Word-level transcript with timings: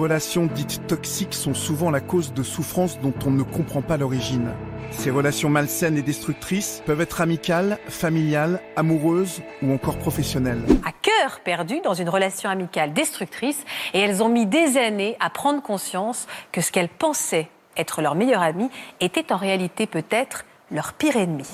relations 0.00 0.46
dites 0.46 0.86
toxiques 0.86 1.34
sont 1.34 1.54
souvent 1.54 1.90
la 1.90 2.00
cause 2.00 2.32
de 2.32 2.42
souffrances 2.42 2.98
dont 3.00 3.12
on 3.26 3.30
ne 3.30 3.42
comprend 3.42 3.82
pas 3.82 3.98
l'origine. 3.98 4.50
Ces 4.92 5.10
relations 5.10 5.50
malsaines 5.50 5.98
et 5.98 6.02
destructrices 6.02 6.82
peuvent 6.86 7.02
être 7.02 7.20
amicales, 7.20 7.78
familiales, 7.88 8.60
amoureuses 8.76 9.42
ou 9.62 9.72
encore 9.72 9.98
professionnelles. 9.98 10.62
À 10.86 10.92
cœur 10.92 11.40
perdu 11.44 11.80
dans 11.84 11.94
une 11.94 12.08
relation 12.08 12.48
amicale 12.48 12.94
destructrice 12.94 13.62
et 13.92 14.00
elles 14.00 14.22
ont 14.22 14.30
mis 14.30 14.46
des 14.46 14.78
années 14.78 15.16
à 15.20 15.28
prendre 15.28 15.62
conscience 15.62 16.26
que 16.50 16.62
ce 16.62 16.72
qu'elles 16.72 16.88
pensaient 16.88 17.48
être 17.76 18.00
leur 18.00 18.14
meilleur 18.14 18.42
ami 18.42 18.70
était 19.00 19.32
en 19.32 19.36
réalité 19.36 19.86
peut-être 19.86 20.44
leur 20.70 20.94
pire 20.94 21.16
ennemi. 21.16 21.46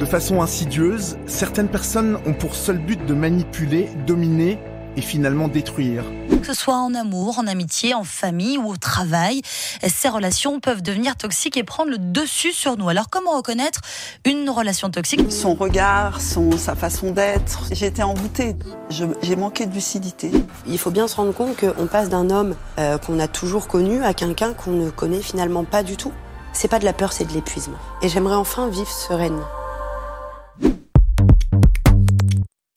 De 0.00 0.04
façon 0.04 0.40
insidieuse, 0.40 1.18
certaines 1.26 1.68
personnes 1.68 2.18
ont 2.24 2.32
pour 2.32 2.54
seul 2.54 2.78
but 2.78 3.04
de 3.04 3.14
manipuler, 3.14 3.88
dominer 4.06 4.58
et 4.98 5.00
finalement 5.00 5.46
détruire. 5.46 6.04
Que 6.40 6.46
ce 6.46 6.54
soit 6.54 6.76
en 6.76 6.92
amour, 6.94 7.38
en 7.38 7.46
amitié, 7.46 7.94
en 7.94 8.02
famille 8.02 8.58
ou 8.58 8.68
au 8.68 8.76
travail, 8.76 9.42
ces 9.86 10.08
relations 10.08 10.58
peuvent 10.58 10.82
devenir 10.82 11.16
toxiques 11.16 11.56
et 11.56 11.62
prendre 11.62 11.90
le 11.90 11.98
dessus 11.98 12.52
sur 12.52 12.76
nous. 12.76 12.88
Alors 12.88 13.08
comment 13.08 13.36
reconnaître 13.36 13.80
une 14.24 14.50
relation 14.50 14.90
toxique? 14.90 15.30
Son 15.30 15.54
regard, 15.54 16.20
son, 16.20 16.50
sa 16.58 16.74
façon 16.74 17.12
d'être. 17.12 17.64
J'étais 17.70 18.02
envoûtée. 18.02 18.56
J'ai 18.90 19.36
manqué 19.36 19.66
de 19.66 19.74
lucidité. 19.74 20.32
Il 20.66 20.78
faut 20.78 20.90
bien 20.90 21.06
se 21.06 21.16
rendre 21.16 21.32
compte 21.32 21.56
qu'on 21.56 21.86
passe 21.86 22.08
d'un 22.08 22.28
homme 22.30 22.56
euh, 22.78 22.98
qu'on 22.98 23.20
a 23.20 23.28
toujours 23.28 23.68
connu 23.68 24.02
à 24.02 24.14
quelqu'un 24.14 24.52
qu'on 24.52 24.72
ne 24.72 24.90
connaît 24.90 25.22
finalement 25.22 25.62
pas 25.64 25.84
du 25.84 25.96
tout. 25.96 26.12
C'est 26.52 26.68
pas 26.68 26.80
de 26.80 26.84
la 26.84 26.92
peur, 26.92 27.12
c'est 27.12 27.24
de 27.24 27.32
l'épuisement. 27.32 27.78
Et 28.02 28.08
j'aimerais 28.08 28.34
enfin 28.34 28.68
vivre 28.68 28.90
sereinement. 28.90 29.46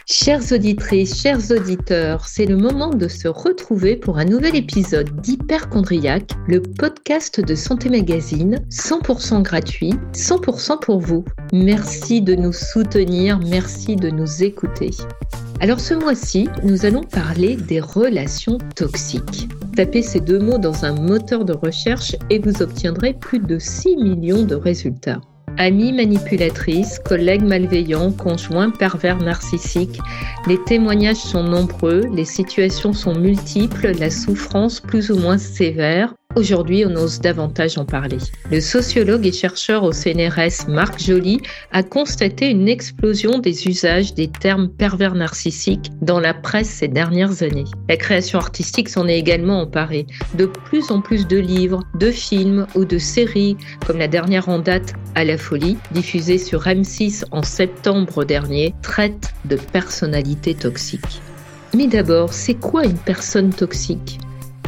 Chères 0.08 0.52
auditrices, 0.52 1.22
chers 1.22 1.52
auditeurs, 1.52 2.28
c'est 2.28 2.46
le 2.46 2.58
moment 2.58 2.90
de 2.90 3.08
se 3.08 3.28
retrouver 3.28 3.96
pour 3.96 4.18
un 4.18 4.26
nouvel 4.26 4.56
épisode 4.56 5.22
d'Hyperchondriac, 5.22 6.32
le 6.48 6.62
podcast 6.62 7.40
de 7.40 7.54
Santé 7.54 7.90
Magazine, 7.90 8.66
100% 8.72 9.44
gratuit, 9.44 9.94
100% 10.14 10.80
pour 10.80 11.00
vous. 11.00 11.24
Merci 11.54 12.22
de 12.22 12.34
nous 12.34 12.52
soutenir, 12.52 13.40
merci 13.40 13.96
de 13.96 14.10
nous 14.10 14.44
écouter. 14.44 14.90
Alors 15.60 15.80
ce 15.80 15.94
mois-ci, 15.94 16.50
nous 16.64 16.88
allons 16.88 17.04
parler 17.04 17.56
des 17.56 17.80
relations 17.80 18.58
toxiques. 18.76 19.50
Tapez 19.76 20.02
ces 20.02 20.20
deux 20.20 20.40
mots 20.40 20.58
dans 20.58 20.84
un 20.84 20.94
moteur 20.94 21.46
de 21.46 21.54
recherche 21.54 22.16
et 22.32 22.40
vous 22.40 22.64
obtiendrez 22.64 23.14
plus 23.14 23.40
de 23.40 23.60
6 23.60 23.98
millions 23.98 24.44
de 24.44 24.56
résultats. 24.56 25.22
Amis 25.58 25.94
manipulatrices, 25.94 27.00
collègues 27.00 27.44
malveillants, 27.44 28.12
conjoints 28.12 28.72
pervers 28.72 29.18
narcissiques, 29.18 30.00
les 30.48 30.62
témoignages 30.64 31.18
sont 31.18 31.44
nombreux, 31.44 32.10
les 32.14 32.26
situations 32.26 32.94
sont 32.94 33.16
multiples, 33.16 33.92
la 34.00 34.10
souffrance 34.10 34.80
plus 34.80 35.12
ou 35.12 35.20
moins 35.20 35.38
sévère. 35.38 36.14
Aujourd'hui, 36.38 36.86
on 36.86 36.96
ose 36.96 37.20
davantage 37.20 37.78
en 37.78 37.84
parler. 37.84 38.18
Le 38.50 38.62
sociologue 38.62 39.26
et 39.26 39.34
chercheur 39.34 39.84
au 39.84 39.92
CNRS 39.92 40.70
Marc 40.70 41.02
Joly 41.02 41.42
a 41.74 41.84
constaté 41.84 42.50
une 42.50 42.70
explosion 42.70 43.40
des 43.40 43.68
usages 43.68 44.14
des 44.14 44.30
termes 44.30 44.70
pervers 44.70 45.14
narcissiques 45.14 45.92
dans 46.02 46.22
la 46.22 46.34
presse 46.34 46.70
ces 46.70 46.88
dernières 46.88 47.44
années. 47.44 47.66
La 47.90 47.98
création 47.98 48.40
artistique 48.40 48.88
s'en 48.88 49.10
est 49.10 49.20
également 49.20 49.62
emparée. 49.62 50.08
De 50.36 50.46
plus 50.46 50.90
en 50.90 51.02
plus 51.02 51.28
de 51.28 51.38
livres, 51.38 51.82
de 52.00 52.12
films 52.12 52.66
ou 52.76 52.86
de 52.86 52.98
séries, 52.98 53.58
comme 53.86 53.98
la 53.98 54.08
dernière 54.08 54.48
en 54.48 54.60
date 54.60 54.94
À 55.16 55.26
la 55.26 55.38
folie, 55.38 55.78
diffusée 55.92 56.38
sur 56.38 56.62
M6 56.62 57.26
en 57.32 57.44
septembre 57.44 58.24
dernier, 58.24 58.74
traitent 58.82 59.34
de 59.44 59.58
personnalités 59.58 60.56
toxiques. 60.56 61.22
Mais 61.76 61.88
d'abord, 61.88 62.32
c'est 62.32 62.56
quoi 62.56 62.86
une 62.86 62.98
personne 62.98 63.50
toxique? 63.50 64.20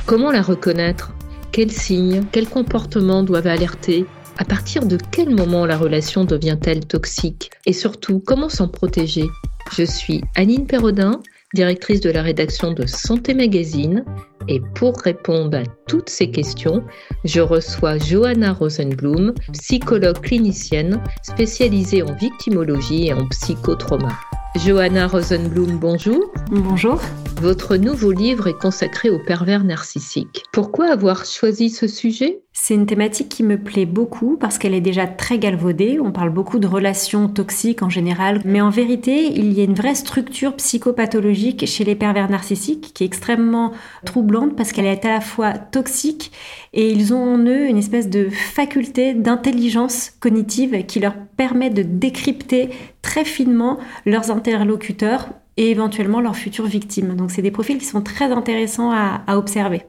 Comment 0.05 0.31
la 0.31 0.41
reconnaître? 0.41 1.12
Quels 1.53 1.71
signes, 1.71 2.25
quels 2.31 2.49
comportements 2.49 3.21
doivent 3.21 3.47
alerter 3.47 4.05
À 4.39 4.43
partir 4.43 4.87
de 4.87 4.97
quel 5.11 5.29
moment 5.29 5.67
la 5.67 5.77
relation 5.77 6.25
devient-elle 6.25 6.85
toxique 6.85 7.51
Et 7.67 7.73
surtout, 7.73 8.19
comment 8.19 8.49
s'en 8.49 8.67
protéger? 8.67 9.25
Je 9.71 9.83
suis 9.83 10.23
Anine 10.35 10.65
Perrodin, 10.65 11.21
directrice 11.53 12.01
de 12.01 12.09
la 12.09 12.23
rédaction 12.23 12.73
de 12.73 12.87
Santé 12.87 13.35
Magazine. 13.35 14.03
Et 14.47 14.61
pour 14.75 14.99
répondre 14.99 15.57
à 15.57 15.63
toutes 15.87 16.09
ces 16.09 16.29
questions, 16.29 16.83
je 17.23 17.41
reçois 17.41 17.97
Johanna 17.97 18.53
Rosenblum, 18.53 19.33
psychologue 19.53 20.19
clinicienne 20.19 21.01
spécialisée 21.21 22.03
en 22.03 22.13
victimologie 22.13 23.07
et 23.07 23.13
en 23.13 23.27
psychotrauma. 23.27 24.09
Johanna 24.55 25.07
Rosenblum, 25.07 25.79
bonjour. 25.79 26.31
Bonjour. 26.51 27.01
Votre 27.41 27.75
nouveau 27.75 28.11
livre 28.11 28.47
est 28.47 28.57
consacré 28.57 29.09
aux 29.09 29.19
pervers 29.19 29.63
narcissiques. 29.63 30.43
Pourquoi 30.53 30.91
avoir 30.91 31.25
choisi 31.25 31.69
ce 31.71 31.87
sujet? 31.87 32.43
C'est 32.53 32.75
une 32.75 32.85
thématique 32.85 33.29
qui 33.29 33.41
me 33.41 33.57
plaît 33.57 33.87
beaucoup 33.87 34.37
parce 34.39 34.59
qu'elle 34.59 34.75
est 34.75 34.79
déjà 34.79 35.07
très 35.07 35.39
galvaudée. 35.39 35.99
On 35.99 36.11
parle 36.11 36.29
beaucoup 36.29 36.59
de 36.59 36.67
relations 36.67 37.27
toxiques 37.27 37.81
en 37.81 37.89
général, 37.89 38.41
mais 38.45 38.61
en 38.61 38.69
vérité, 38.69 39.25
il 39.25 39.53
y 39.53 39.61
a 39.61 39.63
une 39.63 39.73
vraie 39.73 39.95
structure 39.95 40.55
psychopathologique 40.55 41.65
chez 41.65 41.83
les 41.83 41.95
pervers 41.95 42.29
narcissiques 42.29 42.93
qui 42.93 43.03
est 43.03 43.07
extrêmement 43.07 43.71
troublante 44.05 44.32
parce 44.55 44.71
qu'elle 44.71 44.85
est 44.85 45.05
à 45.05 45.09
la 45.09 45.21
fois 45.21 45.53
toxique 45.53 46.31
et 46.73 46.91
ils 46.91 47.13
ont 47.13 47.35
en 47.35 47.37
eux 47.37 47.67
une 47.67 47.77
espèce 47.77 48.09
de 48.09 48.29
faculté 48.29 49.13
d'intelligence 49.13 50.11
cognitive 50.19 50.85
qui 50.85 50.99
leur 50.99 51.15
permet 51.37 51.69
de 51.69 51.83
décrypter 51.83 52.69
très 53.01 53.25
finement 53.25 53.77
leurs 54.05 54.31
interlocuteurs 54.31 55.29
et 55.57 55.69
éventuellement 55.69 56.19
leurs 56.21 56.35
futures 56.35 56.65
victimes. 56.65 57.15
Donc 57.15 57.31
c'est 57.31 57.41
des 57.41 57.51
profils 57.51 57.77
qui 57.77 57.85
sont 57.85 58.01
très 58.01 58.31
intéressants 58.31 58.91
à, 58.91 59.21
à 59.27 59.37
observer. 59.37 59.83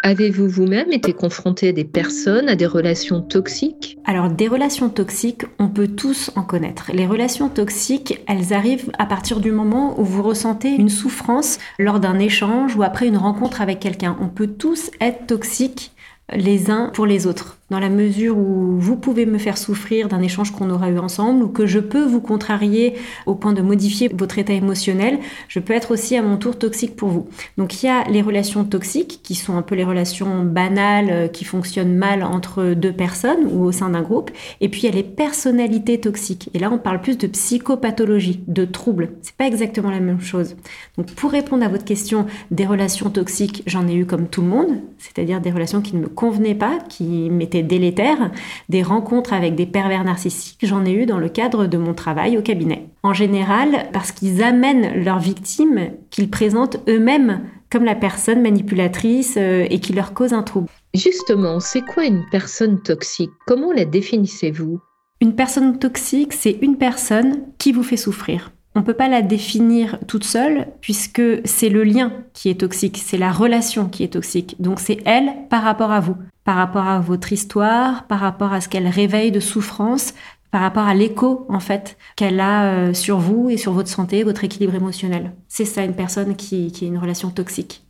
Avez-vous 0.00 0.48
vous-même 0.48 0.92
été 0.92 1.12
confronté 1.12 1.70
à 1.70 1.72
des 1.72 1.84
personnes, 1.84 2.48
à 2.48 2.54
des 2.54 2.66
relations 2.66 3.20
toxiques? 3.20 3.98
Alors 4.04 4.30
des 4.30 4.46
relations 4.46 4.90
toxiques, 4.90 5.42
on 5.58 5.68
peut 5.68 5.88
tous 5.88 6.30
en 6.36 6.42
connaître. 6.42 6.92
Les 6.94 7.06
relations 7.06 7.48
toxiques, 7.48 8.20
elles 8.28 8.52
arrivent 8.52 8.92
à 8.96 9.06
partir 9.06 9.40
du 9.40 9.50
moment 9.50 9.98
où 10.00 10.04
vous 10.04 10.22
ressentez 10.22 10.70
une 10.70 10.88
souffrance 10.88 11.58
lors 11.80 11.98
d'un 11.98 12.20
échange 12.20 12.76
ou 12.76 12.84
après 12.84 13.08
une 13.08 13.16
rencontre 13.16 13.60
avec 13.60 13.80
quelqu'un. 13.80 14.16
On 14.20 14.28
peut 14.28 14.46
tous 14.46 14.92
être 15.00 15.26
toxiques 15.26 15.90
les 16.32 16.70
uns 16.70 16.90
pour 16.94 17.06
les 17.06 17.26
autres 17.26 17.57
dans 17.70 17.80
la 17.80 17.90
mesure 17.90 18.36
où 18.38 18.78
vous 18.78 18.96
pouvez 18.96 19.26
me 19.26 19.38
faire 19.38 19.58
souffrir 19.58 20.08
d'un 20.08 20.22
échange 20.22 20.52
qu'on 20.52 20.70
aura 20.70 20.88
eu 20.90 20.98
ensemble 20.98 21.42
ou 21.42 21.48
que 21.48 21.66
je 21.66 21.78
peux 21.78 22.04
vous 22.04 22.20
contrarier 22.20 22.94
au 23.26 23.34
point 23.34 23.52
de 23.52 23.60
modifier 23.60 24.10
votre 24.12 24.38
état 24.38 24.54
émotionnel, 24.54 25.18
je 25.48 25.60
peux 25.60 25.74
être 25.74 25.90
aussi 25.90 26.16
à 26.16 26.22
mon 26.22 26.38
tour 26.38 26.58
toxique 26.58 26.96
pour 26.96 27.10
vous. 27.10 27.28
Donc 27.58 27.82
il 27.82 27.86
y 27.86 27.88
a 27.88 28.04
les 28.08 28.22
relations 28.22 28.64
toxiques 28.64 29.20
qui 29.22 29.34
sont 29.34 29.56
un 29.56 29.62
peu 29.62 29.74
les 29.74 29.84
relations 29.84 30.44
banales 30.44 31.08
euh, 31.10 31.28
qui 31.28 31.44
fonctionnent 31.44 31.94
mal 31.94 32.22
entre 32.22 32.74
deux 32.74 32.92
personnes 32.92 33.46
ou 33.52 33.64
au 33.64 33.72
sein 33.72 33.90
d'un 33.90 34.02
groupe 34.02 34.30
et 34.60 34.68
puis 34.68 34.82
il 34.82 34.86
y 34.86 34.88
a 34.88 34.94
les 34.94 35.02
personnalités 35.02 36.00
toxiques. 36.00 36.48
Et 36.54 36.58
là 36.58 36.70
on 36.72 36.78
parle 36.78 37.00
plus 37.02 37.18
de 37.18 37.26
psychopathologie, 37.26 38.40
de 38.48 38.64
troubles. 38.64 39.10
C'est 39.20 39.36
pas 39.36 39.46
exactement 39.46 39.90
la 39.90 40.00
même 40.00 40.20
chose. 40.20 40.56
Donc 40.96 41.10
pour 41.12 41.30
répondre 41.30 41.64
à 41.64 41.68
votre 41.68 41.84
question 41.84 42.26
des 42.50 42.64
relations 42.64 43.10
toxiques, 43.10 43.62
j'en 43.66 43.86
ai 43.88 43.94
eu 43.94 44.06
comme 44.06 44.26
tout 44.26 44.40
le 44.40 44.48
monde, 44.48 44.80
c'est-à-dire 44.98 45.40
des 45.40 45.50
relations 45.50 45.82
qui 45.82 45.96
ne 45.96 46.02
me 46.02 46.08
convenaient 46.08 46.54
pas, 46.54 46.78
qui 46.88 47.28
m'étaient 47.30 47.57
délétères, 47.62 48.30
des 48.68 48.82
rencontres 48.82 49.32
avec 49.32 49.54
des 49.54 49.66
pervers 49.66 50.04
narcissiques, 50.04 50.58
j'en 50.62 50.84
ai 50.84 50.92
eu 50.92 51.06
dans 51.06 51.18
le 51.18 51.28
cadre 51.28 51.66
de 51.66 51.78
mon 51.78 51.94
travail 51.94 52.36
au 52.38 52.42
cabinet. 52.42 52.88
En 53.02 53.14
général, 53.14 53.88
parce 53.92 54.12
qu'ils 54.12 54.42
amènent 54.42 55.04
leurs 55.04 55.18
victimes 55.18 55.90
qu'ils 56.10 56.30
présentent 56.30 56.78
eux-mêmes 56.88 57.40
comme 57.70 57.84
la 57.84 57.94
personne 57.94 58.42
manipulatrice 58.42 59.36
euh, 59.36 59.66
et 59.68 59.78
qui 59.78 59.92
leur 59.92 60.14
cause 60.14 60.32
un 60.32 60.42
trouble. 60.42 60.68
Justement, 60.94 61.60
c'est 61.60 61.82
quoi 61.82 62.06
une 62.06 62.24
personne 62.30 62.80
toxique? 62.80 63.30
Comment 63.46 63.72
la 63.72 63.84
définissez-vous? 63.84 64.80
Une 65.20 65.34
personne 65.34 65.78
toxique, 65.78 66.32
c'est 66.32 66.58
une 66.62 66.78
personne 66.78 67.42
qui 67.58 67.72
vous 67.72 67.82
fait 67.82 67.96
souffrir. 67.96 68.52
On 68.74 68.80
ne 68.80 68.84
peut 68.84 68.94
pas 68.94 69.08
la 69.08 69.22
définir 69.22 69.98
toute 70.06 70.24
seule 70.24 70.68
puisque 70.80 71.22
c'est 71.44 71.68
le 71.68 71.82
lien 71.84 72.12
qui 72.32 72.48
est 72.48 72.60
toxique, 72.60 73.00
c'est 73.04 73.18
la 73.18 73.32
relation 73.32 73.88
qui 73.88 74.04
est 74.04 74.12
toxique. 74.12 74.56
Donc 74.60 74.78
c'est 74.78 74.98
elle 75.04 75.32
par 75.50 75.62
rapport 75.62 75.90
à 75.90 76.00
vous, 76.00 76.16
par 76.44 76.56
rapport 76.56 76.86
à 76.86 77.00
votre 77.00 77.32
histoire, 77.32 78.06
par 78.06 78.20
rapport 78.20 78.52
à 78.52 78.60
ce 78.60 78.68
qu'elle 78.68 78.86
réveille 78.86 79.32
de 79.32 79.40
souffrance, 79.40 80.14
par 80.50 80.60
rapport 80.60 80.86
à 80.86 80.94
l'écho 80.94 81.46
en 81.48 81.60
fait 81.60 81.98
qu'elle 82.16 82.40
a 82.40 82.64
euh, 82.72 82.94
sur 82.94 83.18
vous 83.18 83.50
et 83.50 83.56
sur 83.56 83.72
votre 83.72 83.88
santé, 83.88 84.22
votre 84.22 84.44
équilibre 84.44 84.74
émotionnel. 84.74 85.32
C'est 85.48 85.64
ça 85.64 85.82
une 85.82 85.94
personne 85.94 86.36
qui, 86.36 86.70
qui 86.72 86.84
est 86.84 86.88
une 86.88 86.98
relation 86.98 87.30
toxique. 87.30 87.87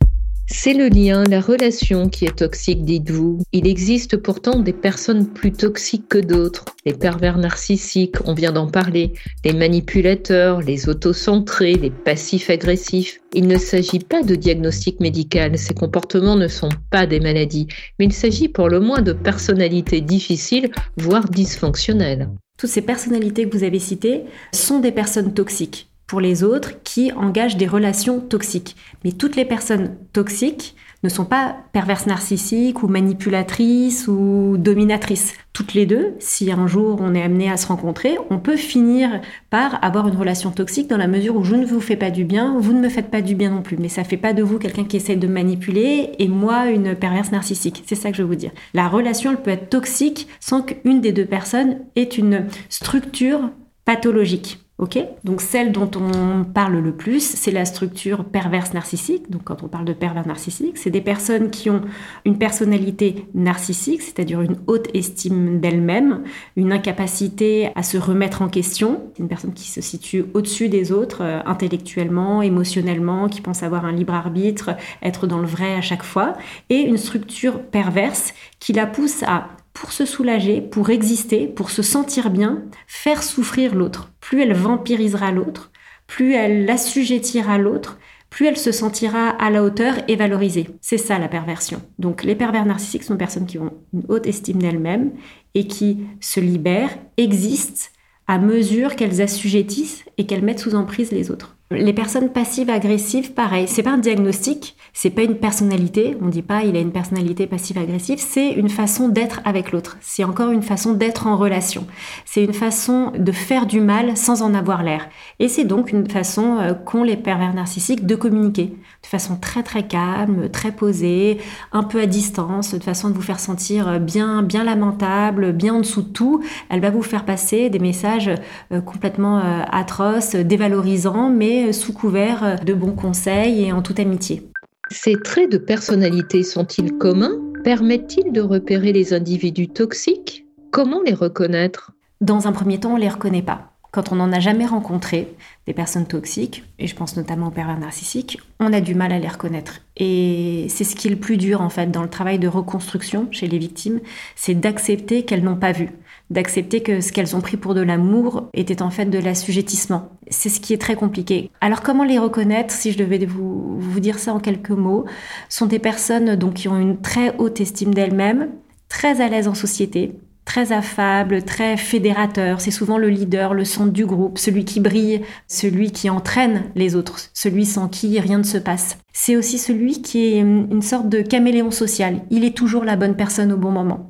C'est 0.51 0.73
le 0.73 0.87
lien, 0.89 1.23
la 1.25 1.41
relation 1.41 2.09
qui 2.09 2.25
est 2.25 2.37
toxique, 2.37 2.83
dites-vous. 2.83 3.43
Il 3.53 3.67
existe 3.67 4.17
pourtant 4.17 4.59
des 4.59 4.73
personnes 4.73 5.27
plus 5.27 5.51
toxiques 5.51 6.09
que 6.09 6.17
d'autres. 6.17 6.65
Les 6.85 6.93
pervers 6.93 7.37
narcissiques, 7.37 8.15
on 8.25 8.33
vient 8.33 8.51
d'en 8.51 8.65
parler, 8.65 9.13
les 9.45 9.53
manipulateurs, 9.53 10.61
les 10.61 10.89
autocentrés, 10.89 11.75
les 11.75 11.91
passifs 11.91 12.49
agressifs. 12.49 13.19
Il 13.33 13.47
ne 13.47 13.57
s'agit 13.57 13.99
pas 13.99 14.23
de 14.23 14.33
diagnostic 14.33 14.99
médical, 14.99 15.55
ces 15.55 15.75
comportements 15.75 16.35
ne 16.35 16.47
sont 16.47 16.69
pas 16.89 17.05
des 17.05 17.19
maladies, 17.19 17.67
mais 17.99 18.05
il 18.05 18.13
s'agit 18.13 18.49
pour 18.49 18.69
le 18.69 18.79
moins 18.79 19.03
de 19.03 19.13
personnalités 19.13 20.01
difficiles, 20.01 20.71
voire 20.97 21.29
dysfonctionnelles. 21.29 22.27
Toutes 22.57 22.71
ces 22.71 22.81
personnalités 22.81 23.47
que 23.47 23.55
vous 23.55 23.63
avez 23.63 23.79
citées 23.79 24.23
sont 24.51 24.79
des 24.79 24.91
personnes 24.91 25.33
toxiques 25.33 25.88
pour 26.09 26.19
les 26.19 26.43
autres 26.43 26.81
qui 26.83 27.13
engagent 27.13 27.55
des 27.55 27.67
relations 27.67 28.19
toxiques. 28.19 28.75
Mais 29.05 29.11
toutes 29.11 29.35
les 29.35 29.45
personnes 29.45 29.95
toxiques 30.11 30.75
ne 31.03 31.07
sont 31.07 31.23
pas 31.23 31.55
perverses 31.71 32.07
narcissiques 32.07 32.81
ou 32.81 32.87
manipulatrices 32.87 34.07
ou 34.07 34.55
dominatrices. 34.57 35.35
Toutes 35.53 35.75
les 35.75 35.85
deux, 35.85 36.15
si 36.17 36.51
un 36.51 36.65
jour 36.65 36.97
on 36.99 37.13
est 37.13 37.21
amené 37.21 37.49
à 37.49 37.57
se 37.57 37.67
rencontrer, 37.67 38.17
on 38.31 38.39
peut 38.39 38.57
finir 38.57 39.21
par 39.51 39.81
avoir 39.83 40.07
une 40.07 40.17
relation 40.17 40.49
toxique 40.49 40.89
dans 40.89 40.97
la 40.97 41.07
mesure 41.07 41.35
où 41.35 41.43
je 41.43 41.55
ne 41.55 41.65
vous 41.65 41.79
fais 41.79 41.95
pas 41.95 42.09
du 42.09 42.25
bien, 42.25 42.57
vous 42.59 42.73
ne 42.73 42.81
me 42.81 42.89
faites 42.89 43.11
pas 43.11 43.21
du 43.21 43.35
bien 43.35 43.51
non 43.51 43.61
plus. 43.61 43.77
Mais 43.77 43.87
ça 43.87 44.03
fait 44.03 44.17
pas 44.17 44.33
de 44.33 44.41
vous 44.41 44.57
quelqu'un 44.57 44.85
qui 44.85 44.97
essaie 44.97 45.15
de 45.15 45.27
manipuler 45.27 46.13
et 46.17 46.27
moi 46.27 46.71
une 46.71 46.95
perverse 46.95 47.31
narcissique. 47.31 47.83
C'est 47.85 47.93
ça 47.95 48.09
que 48.09 48.17
je 48.17 48.23
veux 48.23 48.29
vous 48.29 48.35
dire. 48.35 48.51
La 48.73 48.87
relation, 48.87 49.29
elle 49.29 49.43
peut 49.43 49.51
être 49.51 49.69
toxique 49.69 50.27
sans 50.39 50.63
qu'une 50.63 51.01
des 51.01 51.13
deux 51.13 51.25
personnes 51.25 51.77
ait 51.95 52.03
une 52.03 52.47
structure 52.67 53.51
pathologique. 53.85 54.59
Ok 54.79 54.97
Donc 55.25 55.41
celle 55.41 55.73
dont 55.73 55.91
on 55.95 56.45
parle 56.45 56.77
le 56.77 56.93
plus, 56.93 57.19
c'est 57.19 57.51
la 57.51 57.65
structure 57.65 58.23
perverse 58.23 58.73
narcissique. 58.73 59.29
Donc 59.29 59.43
quand 59.43 59.61
on 59.61 59.67
parle 59.67 59.83
de 59.83 59.91
pervers 59.91 60.25
narcissique, 60.25 60.77
c'est 60.77 60.89
des 60.89 61.01
personnes 61.01 61.51
qui 61.51 61.69
ont 61.69 61.81
une 62.23 62.37
personnalité 62.37 63.25
narcissique, 63.33 64.01
c'est-à-dire 64.01 64.41
une 64.41 64.57
haute 64.67 64.87
estime 64.93 65.59
d'elle-même, 65.59 66.23
une 66.55 66.71
incapacité 66.71 67.71
à 67.75 67.83
se 67.83 67.97
remettre 67.97 68.41
en 68.41 68.47
question. 68.47 69.01
Une 69.19 69.27
personne 69.27 69.53
qui 69.53 69.67
se 69.67 69.81
situe 69.81 70.23
au-dessus 70.33 70.69
des 70.69 70.93
autres, 70.93 71.23
euh, 71.23 71.41
intellectuellement, 71.45 72.41
émotionnellement, 72.41 73.27
qui 73.27 73.41
pense 73.41 73.63
avoir 73.63 73.83
un 73.83 73.91
libre 73.91 74.13
arbitre, 74.13 74.77
être 75.03 75.27
dans 75.27 75.39
le 75.39 75.47
vrai 75.47 75.75
à 75.75 75.81
chaque 75.81 76.03
fois, 76.03 76.37
et 76.69 76.77
une 76.77 76.97
structure 76.97 77.63
perverse 77.63 78.33
qui 78.61 78.71
la 78.71 78.87
pousse 78.87 79.23
à 79.23 79.49
pour 79.79 79.93
se 79.93 80.05
soulager, 80.05 80.59
pour 80.59 80.89
exister, 80.89 81.47
pour 81.47 81.69
se 81.69 81.81
sentir 81.81 82.31
bien, 82.31 82.63
faire 82.85 83.23
souffrir 83.23 83.75
l'autre. 83.75 84.11
Plus 84.19 84.41
elle 84.41 84.51
vampirisera 84.51 85.31
l'autre, 85.31 85.71
plus 86.05 86.33
elle 86.33 86.65
l'assujettira 86.65 87.57
l'autre, 87.57 87.97
plus 88.29 88.47
elle 88.47 88.57
se 88.57 88.73
sentira 88.73 89.29
à 89.29 89.49
la 89.49 89.63
hauteur 89.63 89.95
et 90.09 90.17
valorisée. 90.17 90.67
C'est 90.81 90.97
ça 90.97 91.17
la 91.17 91.29
perversion. 91.29 91.81
Donc 91.97 92.23
les 92.23 92.35
pervers 92.35 92.65
narcissiques 92.65 93.03
sont 93.03 93.15
personnes 93.15 93.45
qui 93.45 93.57
ont 93.57 93.71
une 93.93 94.03
haute 94.09 94.27
estime 94.27 94.61
d'elles-mêmes 94.61 95.13
et 95.55 95.65
qui 95.65 95.99
se 96.19 96.41
libèrent, 96.41 96.97
existent 97.15 97.87
à 98.27 98.37
mesure 98.37 98.97
qu'elles 98.97 99.21
assujettissent 99.21 100.03
et 100.17 100.25
qu'elles 100.25 100.43
mettent 100.43 100.59
sous 100.59 100.75
emprise 100.75 101.11
les 101.11 101.31
autres. 101.31 101.55
Les 101.71 101.93
personnes 101.93 102.29
passives 102.29 102.71
agressives, 102.71 103.33
pareil, 103.33 103.67
c'est 103.67 103.83
pas 103.83 103.91
un 103.91 103.99
diagnostic, 103.99 104.75
c'est 104.91 105.11
pas 105.11 105.21
une 105.21 105.35
personnalité, 105.35 106.17
on 106.19 106.27
dit 106.27 106.41
pas 106.41 106.63
il 106.63 106.75
a 106.75 106.79
une 106.79 106.91
personnalité 106.91 107.45
passive 107.45 107.77
agressive, 107.77 108.17
c'est 108.17 108.53
une 108.53 108.69
façon 108.69 109.07
d'être 109.07 109.39
avec 109.45 109.71
l'autre. 109.71 109.97
C'est 110.01 110.23
encore 110.23 110.49
une 110.49 110.63
façon 110.63 110.93
d'être 110.93 111.27
en 111.27 111.37
relation. 111.37 111.85
C'est 112.25 112.43
une 112.43 112.55
façon 112.55 113.11
de 113.15 113.31
faire 113.31 113.67
du 113.67 113.81
mal 113.81 114.17
sans 114.17 114.41
en 114.41 114.55
avoir 114.55 114.81
l'air. 114.81 115.09
Et 115.37 115.47
c'est 115.47 115.63
donc 115.63 115.91
une 115.91 116.09
façon 116.09 116.57
euh, 116.57 116.73
qu'ont 116.73 117.03
les 117.03 117.17
pervers 117.17 117.53
narcissiques 117.53 118.07
de 118.07 118.15
communiquer 118.15 118.73
de 119.03 119.07
façon 119.07 119.37
très 119.37 119.61
très 119.63 119.83
calme, 119.83 120.49
très 120.49 120.71
posée, 120.71 121.37
un 121.71 121.83
peu 121.83 122.01
à 122.01 122.05
distance, 122.07 122.73
de 122.73 122.83
façon 122.83 123.09
de 123.09 123.13
vous 123.13 123.21
faire 123.21 123.39
sentir 123.39 123.99
bien 123.99 124.41
bien 124.41 124.63
lamentable, 124.63 125.53
bien 125.53 125.75
en 125.75 125.79
dessous 125.81 126.01
de 126.01 126.09
tout. 126.09 126.43
Elle 126.69 126.81
va 126.81 126.89
vous 126.89 127.03
faire 127.03 127.25
passer 127.25 127.69
des 127.69 127.79
messages 127.79 128.31
euh, 128.73 128.81
complètement 128.81 129.37
euh, 129.37 129.61
atroces, 129.71 130.35
dévalorisants, 130.35 131.29
mais 131.29 131.58
sous 131.71 131.93
couvert 131.93 132.59
de 132.63 132.73
bons 132.73 132.93
conseils 132.93 133.65
et 133.65 133.71
en 133.71 133.81
toute 133.81 133.99
amitié. 133.99 134.49
Ces 134.91 135.15
traits 135.15 135.51
de 135.51 135.57
personnalité 135.57 136.43
sont-ils 136.43 136.93
communs? 136.93 137.37
Permettent-ils 137.63 138.31
de 138.31 138.41
repérer 138.41 138.91
les 138.91 139.13
individus 139.13 139.67
toxiques? 139.67 140.45
Comment 140.71 141.01
les 141.05 141.13
reconnaître? 141.13 141.91
Dans 142.21 142.47
un 142.47 142.51
premier 142.51 142.79
temps, 142.79 142.93
on 142.93 142.97
ne 142.97 143.01
les 143.01 143.09
reconnaît 143.09 143.41
pas. 143.41 143.73
Quand 143.91 144.11
on 144.11 144.15
n'en 144.15 144.31
a 144.31 144.39
jamais 144.39 144.67
rencontré 144.67 145.35
des 145.65 145.73
personnes 145.73 146.05
toxiques, 146.05 146.63
et 146.77 146.85
je 146.85 146.95
pense 146.95 147.17
notamment 147.17 147.47
aux 147.47 147.51
pervers 147.51 147.79
narcissiques, 147.79 148.39
on 148.59 148.71
a 148.71 148.81
du 148.81 148.93
mal 148.93 149.11
à 149.11 149.17
les 149.17 149.27
reconnaître. 149.27 149.81
Et 149.97 150.67
c'est 150.69 150.83
ce 150.83 150.95
qui 150.95 151.07
est 151.07 151.11
le 151.11 151.17
plus 151.17 151.37
dur 151.37 151.61
en 151.61 151.69
fait 151.69 151.89
dans 151.89 152.03
le 152.03 152.09
travail 152.09 152.37
de 152.37 152.47
reconstruction 152.47 153.27
chez 153.31 153.47
les 153.47 153.57
victimes, 153.57 153.99
c'est 154.35 154.53
d'accepter 154.53 155.23
qu'elles 155.25 155.43
n'ont 155.43 155.55
pas 155.55 155.71
vu 155.71 155.89
d'accepter 156.29 156.81
que 156.81 157.01
ce 157.01 157.11
qu'elles 157.11 157.35
ont 157.35 157.41
pris 157.41 157.57
pour 157.57 157.73
de 157.73 157.81
l'amour 157.81 158.49
était 158.53 158.81
en 158.81 158.89
fait 158.89 159.05
de 159.05 159.19
l'assujettissement. 159.19 160.09
C'est 160.29 160.49
ce 160.49 160.59
qui 160.59 160.73
est 160.73 160.81
très 160.81 160.95
compliqué. 160.95 161.49
Alors 161.61 161.81
comment 161.81 162.03
les 162.03 162.19
reconnaître, 162.19 162.73
si 162.73 162.91
je 162.91 162.97
devais 162.97 163.25
vous, 163.25 163.79
vous 163.79 163.99
dire 163.99 164.19
ça 164.19 164.33
en 164.33 164.39
quelques 164.39 164.69
mots, 164.69 165.05
sont 165.49 165.65
des 165.65 165.79
personnes 165.79 166.35
donc 166.35 166.55
qui 166.55 166.67
ont 166.67 166.77
une 166.77 167.01
très 167.01 167.35
haute 167.37 167.61
estime 167.61 167.93
d'elles-mêmes, 167.93 168.49
très 168.89 169.21
à 169.21 169.29
l'aise 169.29 169.47
en 169.47 169.55
société, 169.55 170.13
très 170.49 170.71
affable, 170.71 171.43
très 171.43 171.77
fédérateur. 171.77 172.59
C'est 172.59 172.71
souvent 172.71 172.97
le 172.97 173.09
leader, 173.09 173.53
le 173.53 173.65
centre 173.65 173.91
du 173.91 174.07
groupe, 174.07 174.39
celui 174.39 174.65
qui 174.65 174.79
brille, 174.79 175.21
celui 175.47 175.91
qui 175.91 176.09
entraîne 176.09 176.63
les 176.75 176.95
autres, 176.95 177.19
celui 177.35 177.65
sans 177.65 177.87
qui 177.87 178.19
rien 178.19 178.39
ne 178.39 178.43
se 178.43 178.57
passe. 178.57 178.97
C'est 179.13 179.35
aussi 179.35 179.59
celui 179.59 180.01
qui 180.01 180.25
est 180.25 180.39
une 180.39 180.81
sorte 180.81 181.07
de 181.07 181.21
caméléon 181.21 181.69
social. 181.69 182.21
Il 182.31 182.43
est 182.43 182.57
toujours 182.57 182.83
la 182.83 182.95
bonne 182.95 183.15
personne 183.15 183.51
au 183.51 183.57
bon 183.57 183.69
moment. 183.69 184.09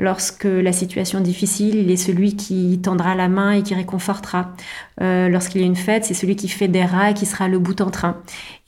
Lorsque 0.00 0.44
la 0.44 0.72
situation 0.72 1.18
est 1.18 1.22
difficile, 1.22 1.74
il 1.74 1.90
est 1.90 1.96
celui 1.96 2.36
qui 2.36 2.78
tendra 2.80 3.16
la 3.16 3.28
main 3.28 3.50
et 3.50 3.62
qui 3.64 3.74
réconfortera. 3.74 4.52
Euh, 5.00 5.28
lorsqu'il 5.28 5.60
y 5.60 5.64
a 5.64 5.66
une 5.66 5.74
fête, 5.74 6.04
c'est 6.04 6.14
celui 6.14 6.36
qui 6.36 6.48
fait 6.48 6.68
des 6.68 6.84
rats 6.84 7.10
et 7.10 7.14
qui 7.14 7.26
sera 7.26 7.48
le 7.48 7.58
bout 7.58 7.80
en 7.80 7.90
train. 7.90 8.18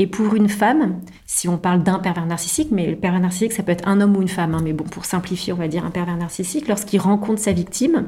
Et 0.00 0.09
pour 0.09 0.35
une 0.35 0.49
femme, 0.49 0.99
si 1.27 1.47
on 1.47 1.56
parle 1.56 1.85
d'un 1.85 2.00
pervers 2.00 2.27
narcissique, 2.27 2.71
mais 2.73 2.88
le 2.88 2.97
pervers 2.97 3.21
narcissique, 3.21 3.53
ça 3.53 3.62
peut 3.62 3.71
être 3.71 3.87
un 3.87 4.00
homme 4.00 4.17
ou 4.17 4.23
une 4.23 4.29
femme, 4.29 4.56
hein, 4.56 4.61
mais 4.65 4.73
bon, 4.73 4.82
pour 4.82 5.05
simplifier, 5.05 5.53
on 5.53 5.56
va 5.56 5.69
dire 5.69 5.85
un 5.85 5.91
pervers 5.91 6.17
narcissique, 6.17 6.67
lorsqu'il 6.67 7.00
rencontre 7.00 7.41
sa 7.41 7.53
victime, 7.53 8.06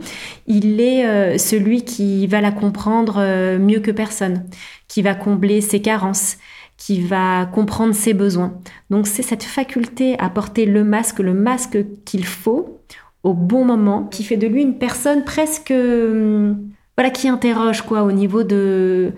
il 0.48 0.80
est 0.80 1.06
euh, 1.06 1.38
celui 1.38 1.84
qui 1.84 2.26
va 2.26 2.40
la 2.40 2.50
comprendre 2.50 3.18
euh, 3.18 3.56
mieux 3.56 3.78
que 3.78 3.92
personne, 3.92 4.46
qui 4.88 5.00
va 5.00 5.14
combler 5.14 5.60
ses 5.60 5.80
carences 5.80 6.38
qui 6.78 7.00
va 7.00 7.46
comprendre 7.46 7.94
ses 7.94 8.12
besoins. 8.12 8.54
Donc 8.90 9.06
c'est 9.06 9.22
cette 9.22 9.44
faculté 9.44 10.18
à 10.18 10.28
porter 10.28 10.66
le 10.66 10.82
masque, 10.82 11.20
le 11.20 11.32
masque 11.32 11.78
qu'il 12.04 12.24
faut 12.24 12.80
au 13.22 13.34
bon 13.34 13.64
moment, 13.64 14.04
qui 14.04 14.24
fait 14.24 14.36
de 14.36 14.46
lui 14.46 14.62
une 14.62 14.78
personne 14.78 15.24
presque, 15.24 15.72
hum, 15.72 16.70
voilà, 16.96 17.10
qui 17.10 17.28
interroge 17.28 17.82
quoi 17.82 18.02
au 18.02 18.12
niveau 18.12 18.42
de, 18.42 19.12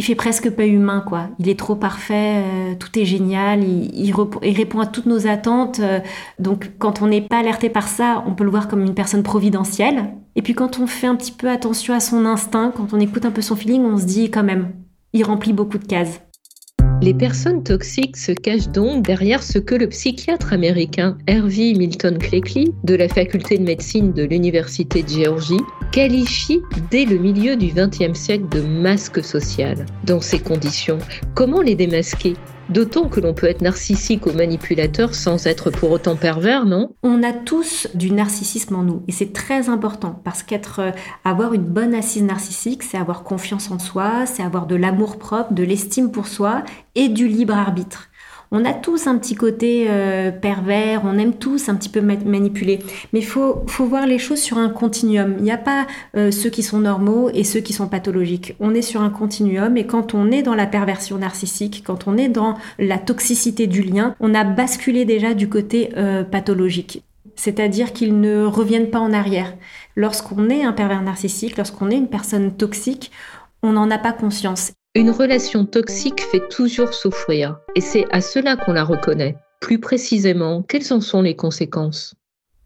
il 0.00 0.02
fait 0.02 0.14
presque 0.14 0.48
pas 0.48 0.64
humain 0.64 1.04
quoi. 1.06 1.28
Il 1.38 1.50
est 1.50 1.58
trop 1.58 1.74
parfait, 1.74 2.42
euh, 2.42 2.74
tout 2.74 2.98
est 2.98 3.04
génial, 3.04 3.62
il, 3.62 4.14
répond 4.14 4.80
à 4.80 4.86
toutes 4.86 5.04
nos 5.04 5.26
attentes. 5.26 5.80
Euh, 5.80 6.00
donc 6.38 6.70
quand 6.78 7.02
on 7.02 7.06
n'est 7.06 7.20
pas 7.20 7.38
alerté 7.38 7.68
par 7.68 7.86
ça, 7.86 8.24
on 8.26 8.34
peut 8.34 8.44
le 8.44 8.50
voir 8.50 8.66
comme 8.66 8.80
une 8.80 8.94
personne 8.94 9.22
providentielle. 9.22 10.14
Et 10.36 10.42
puis 10.42 10.54
quand 10.54 10.78
on 10.80 10.86
fait 10.86 11.06
un 11.06 11.16
petit 11.16 11.32
peu 11.32 11.50
attention 11.50 11.92
à 11.92 12.00
son 12.00 12.24
instinct, 12.24 12.72
quand 12.74 12.94
on 12.94 12.98
écoute 12.98 13.26
un 13.26 13.30
peu 13.30 13.42
son 13.42 13.56
feeling, 13.56 13.84
on 13.84 13.98
se 13.98 14.06
dit 14.06 14.30
quand 14.30 14.42
même, 14.42 14.70
il 15.12 15.22
remplit 15.22 15.52
beaucoup 15.52 15.76
de 15.76 15.84
cases. 15.84 16.22
Les 17.02 17.14
personnes 17.14 17.62
toxiques 17.62 18.18
se 18.18 18.32
cachent 18.32 18.68
donc 18.68 19.06
derrière 19.06 19.42
ce 19.42 19.58
que 19.58 19.74
le 19.74 19.88
psychiatre 19.88 20.52
américain 20.52 21.16
Hervey 21.26 21.72
Milton 21.72 22.18
Cleckley 22.18 22.66
de 22.84 22.94
la 22.94 23.08
faculté 23.08 23.56
de 23.56 23.62
médecine 23.62 24.12
de 24.12 24.24
l'Université 24.24 25.02
de 25.02 25.08
Géorgie 25.08 25.62
qualifie 25.92 26.60
dès 26.90 27.06
le 27.06 27.16
milieu 27.16 27.56
du 27.56 27.68
XXe 27.68 28.12
siècle 28.12 28.50
de 28.50 28.60
masque 28.60 29.24
social. 29.24 29.86
Dans 30.04 30.20
ces 30.20 30.40
conditions, 30.40 30.98
comment 31.34 31.62
les 31.62 31.74
démasquer? 31.74 32.34
D'autant 32.70 33.08
que 33.08 33.18
l'on 33.18 33.34
peut 33.34 33.48
être 33.48 33.62
narcissique 33.62 34.26
ou 34.26 34.32
manipulateur 34.32 35.16
sans 35.16 35.48
être 35.48 35.70
pour 35.70 35.90
autant 35.90 36.14
pervers, 36.14 36.66
non? 36.66 36.94
On 37.02 37.24
a 37.24 37.32
tous 37.32 37.88
du 37.94 38.12
narcissisme 38.12 38.76
en 38.76 38.84
nous 38.84 39.02
et 39.08 39.12
c'est 39.12 39.32
très 39.32 39.68
important 39.68 40.20
parce 40.22 40.44
qu'être 40.44 40.78
euh, 40.78 40.90
avoir 41.24 41.52
une 41.52 41.64
bonne 41.64 41.96
assise 41.96 42.22
narcissique, 42.22 42.84
c'est 42.84 42.96
avoir 42.96 43.24
confiance 43.24 43.72
en 43.72 43.80
soi, 43.80 44.24
c'est 44.26 44.44
avoir 44.44 44.66
de 44.66 44.76
l'amour 44.76 45.18
propre, 45.18 45.52
de 45.52 45.64
l'estime 45.64 46.12
pour 46.12 46.28
soi 46.28 46.62
et 46.94 47.08
du 47.08 47.26
libre 47.26 47.54
arbitre. 47.54 48.09
On 48.52 48.64
a 48.64 48.72
tous 48.72 49.06
un 49.06 49.16
petit 49.16 49.36
côté 49.36 49.86
euh, 49.88 50.32
pervers, 50.32 51.02
on 51.04 51.18
aime 51.18 51.34
tous 51.34 51.68
un 51.68 51.76
petit 51.76 51.88
peu 51.88 52.00
manipuler. 52.00 52.80
Mais 53.12 53.20
il 53.20 53.24
faut, 53.24 53.64
voir 53.78 54.06
les 54.06 54.18
choses 54.18 54.40
sur 54.40 54.58
un 54.58 54.68
continuum. 54.68 55.36
Il 55.38 55.44
n'y 55.44 55.52
a 55.52 55.56
pas 55.56 55.86
euh, 56.16 56.32
ceux 56.32 56.50
qui 56.50 56.64
sont 56.64 56.80
normaux 56.80 57.30
et 57.32 57.44
ceux 57.44 57.60
qui 57.60 57.72
sont 57.72 57.86
pathologiques. 57.86 58.56
On 58.58 58.74
est 58.74 58.82
sur 58.82 59.02
un 59.02 59.10
continuum 59.10 59.76
et 59.76 59.86
quand 59.86 60.14
on 60.14 60.32
est 60.32 60.42
dans 60.42 60.56
la 60.56 60.66
perversion 60.66 61.18
narcissique, 61.18 61.84
quand 61.86 62.08
on 62.08 62.16
est 62.16 62.28
dans 62.28 62.56
la 62.80 62.98
toxicité 62.98 63.68
du 63.68 63.82
lien, 63.82 64.16
on 64.18 64.34
a 64.34 64.42
basculé 64.42 65.04
déjà 65.04 65.32
du 65.32 65.48
côté 65.48 65.90
euh, 65.96 66.24
pathologique. 66.24 67.04
C'est-à-dire 67.36 67.92
qu'ils 67.92 68.20
ne 68.20 68.44
reviennent 68.44 68.90
pas 68.90 68.98
en 68.98 69.12
arrière. 69.12 69.54
Lorsqu'on 69.94 70.50
est 70.50 70.64
un 70.64 70.72
pervers 70.72 71.02
narcissique, 71.02 71.56
lorsqu'on 71.56 71.90
est 71.90 71.96
une 71.96 72.08
personne 72.08 72.52
toxique, 72.56 73.12
on 73.62 73.72
n'en 73.72 73.90
a 73.90 73.98
pas 73.98 74.12
conscience. 74.12 74.72
Une 74.96 75.10
relation 75.10 75.66
toxique 75.66 76.20
fait 76.20 76.48
toujours 76.48 76.94
souffrir, 76.94 77.60
et 77.76 77.80
c'est 77.80 78.06
à 78.10 78.20
cela 78.20 78.56
qu'on 78.56 78.72
la 78.72 78.82
reconnaît. 78.82 79.36
Plus 79.60 79.78
précisément, 79.78 80.62
quelles 80.62 80.92
en 80.92 81.00
sont 81.00 81.22
les 81.22 81.36
conséquences? 81.36 82.16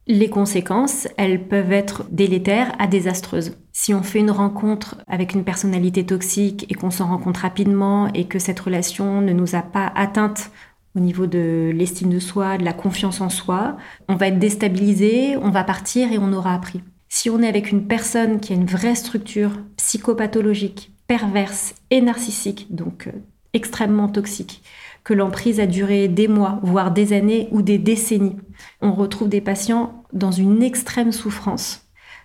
Les 0.07 0.31
conséquences, 0.31 1.07
elles 1.19 1.47
peuvent 1.47 1.73
être 1.73 2.05
délétères 2.11 2.73
à 2.79 2.87
désastreuses. 2.87 3.59
Si 3.75 3.93
on 3.93 4.03
fait 4.03 4.21
une 4.21 4.31
rencontre 4.31 4.97
avec 5.07 5.35
une 5.35 5.45
personnalité 5.45 6.07
toxique 6.07 6.65
et 6.71 6.75
qu'on 6.75 6.91
s'en 6.91 7.09
rencontre 7.09 7.41
rapidement 7.41 8.11
et 8.15 8.25
que 8.25 8.39
cette 8.39 8.61
relation 8.61 9.21
ne 9.21 9.35
nous 9.35 9.55
a 9.55 9.61
pas 9.61 9.93
atteinte 9.95 10.51
au 10.97 11.01
niveau 11.01 11.27
de 11.27 11.73
l'estime 11.75 12.09
de 12.09 12.21
soi, 12.21 12.57
de 12.57 12.65
la 12.65 12.73
confiance 12.73 13.21
en 13.21 13.29
soi, 13.29 13.77
on 14.09 14.17
va 14.17 14.29
être 14.29 14.39
déstabilisé, 14.39 15.37
on 15.37 15.51
va 15.51 15.63
partir 15.63 16.11
et 16.11 16.17
on 16.17 16.33
aura 16.33 16.55
appris. 16.55 16.81
Si 17.11 17.29
on 17.29 17.43
est 17.43 17.49
avec 17.49 17.71
une 17.71 17.87
personne 17.87 18.41
qui 18.41 18.55
a 18.55 18.57
une 18.57 18.65
vraie 18.65 18.95
structure 18.95 19.51
psychopathologique, 19.77 20.94
perverse 21.07 21.75
et 21.91 22.01
narcissique, 22.01 22.69
donc 22.71 23.07
euh, 23.07 23.13
extrêmement 23.53 24.09
toxique, 24.09 24.63
que 25.05 25.15
l'emprise 25.15 25.61
a 25.61 25.67
duré 25.67 26.09
des 26.09 26.29
mois, 26.29 26.61
voire 26.63 26.91
des 26.91 27.13
années 27.13 27.49
ou 27.51 27.63
des 27.63 27.79
décennies. 27.79 28.37
On 28.81 28.93
retrouve 28.93 29.29
des 29.29 29.41
patients 29.41 30.05
dans 30.13 30.31
une 30.31 30.63
extrême 30.63 31.13
souffrance 31.13 31.85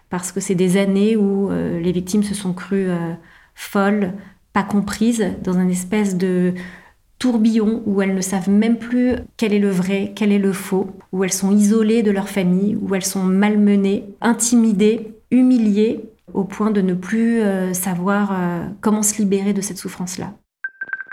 parce 0.09 0.31
que 0.31 0.39
c'est 0.39 0.55
des 0.55 0.77
années 0.77 1.15
où 1.15 1.51
euh, 1.51 1.79
les 1.79 1.91
victimes 1.91 2.23
se 2.23 2.33
sont 2.33 2.53
crues 2.53 2.89
euh, 2.89 3.13
folles, 3.55 4.13
pas 4.53 4.63
comprises, 4.63 5.25
dans 5.43 5.57
un 5.57 5.67
espèce 5.67 6.17
de 6.17 6.53
tourbillon 7.19 7.83
où 7.85 8.01
elles 8.01 8.15
ne 8.15 8.21
savent 8.21 8.49
même 8.49 8.77
plus 8.77 9.15
quel 9.37 9.53
est 9.53 9.59
le 9.59 9.69
vrai, 9.69 10.13
quel 10.15 10.31
est 10.31 10.39
le 10.39 10.53
faux, 10.53 10.89
où 11.11 11.23
elles 11.23 11.33
sont 11.33 11.55
isolées 11.55 12.01
de 12.01 12.11
leur 12.11 12.29
famille, 12.29 12.75
où 12.75 12.95
elles 12.95 13.05
sont 13.05 13.23
malmenées, 13.23 14.05
intimidées, 14.21 15.13
humiliées, 15.29 16.09
au 16.33 16.43
point 16.43 16.71
de 16.71 16.81
ne 16.81 16.93
plus 16.93 17.41
euh, 17.41 17.73
savoir 17.73 18.37
comment 18.81 19.03
se 19.03 19.17
libérer 19.17 19.53
de 19.53 19.61
cette 19.61 19.77
souffrance-là. 19.77 20.33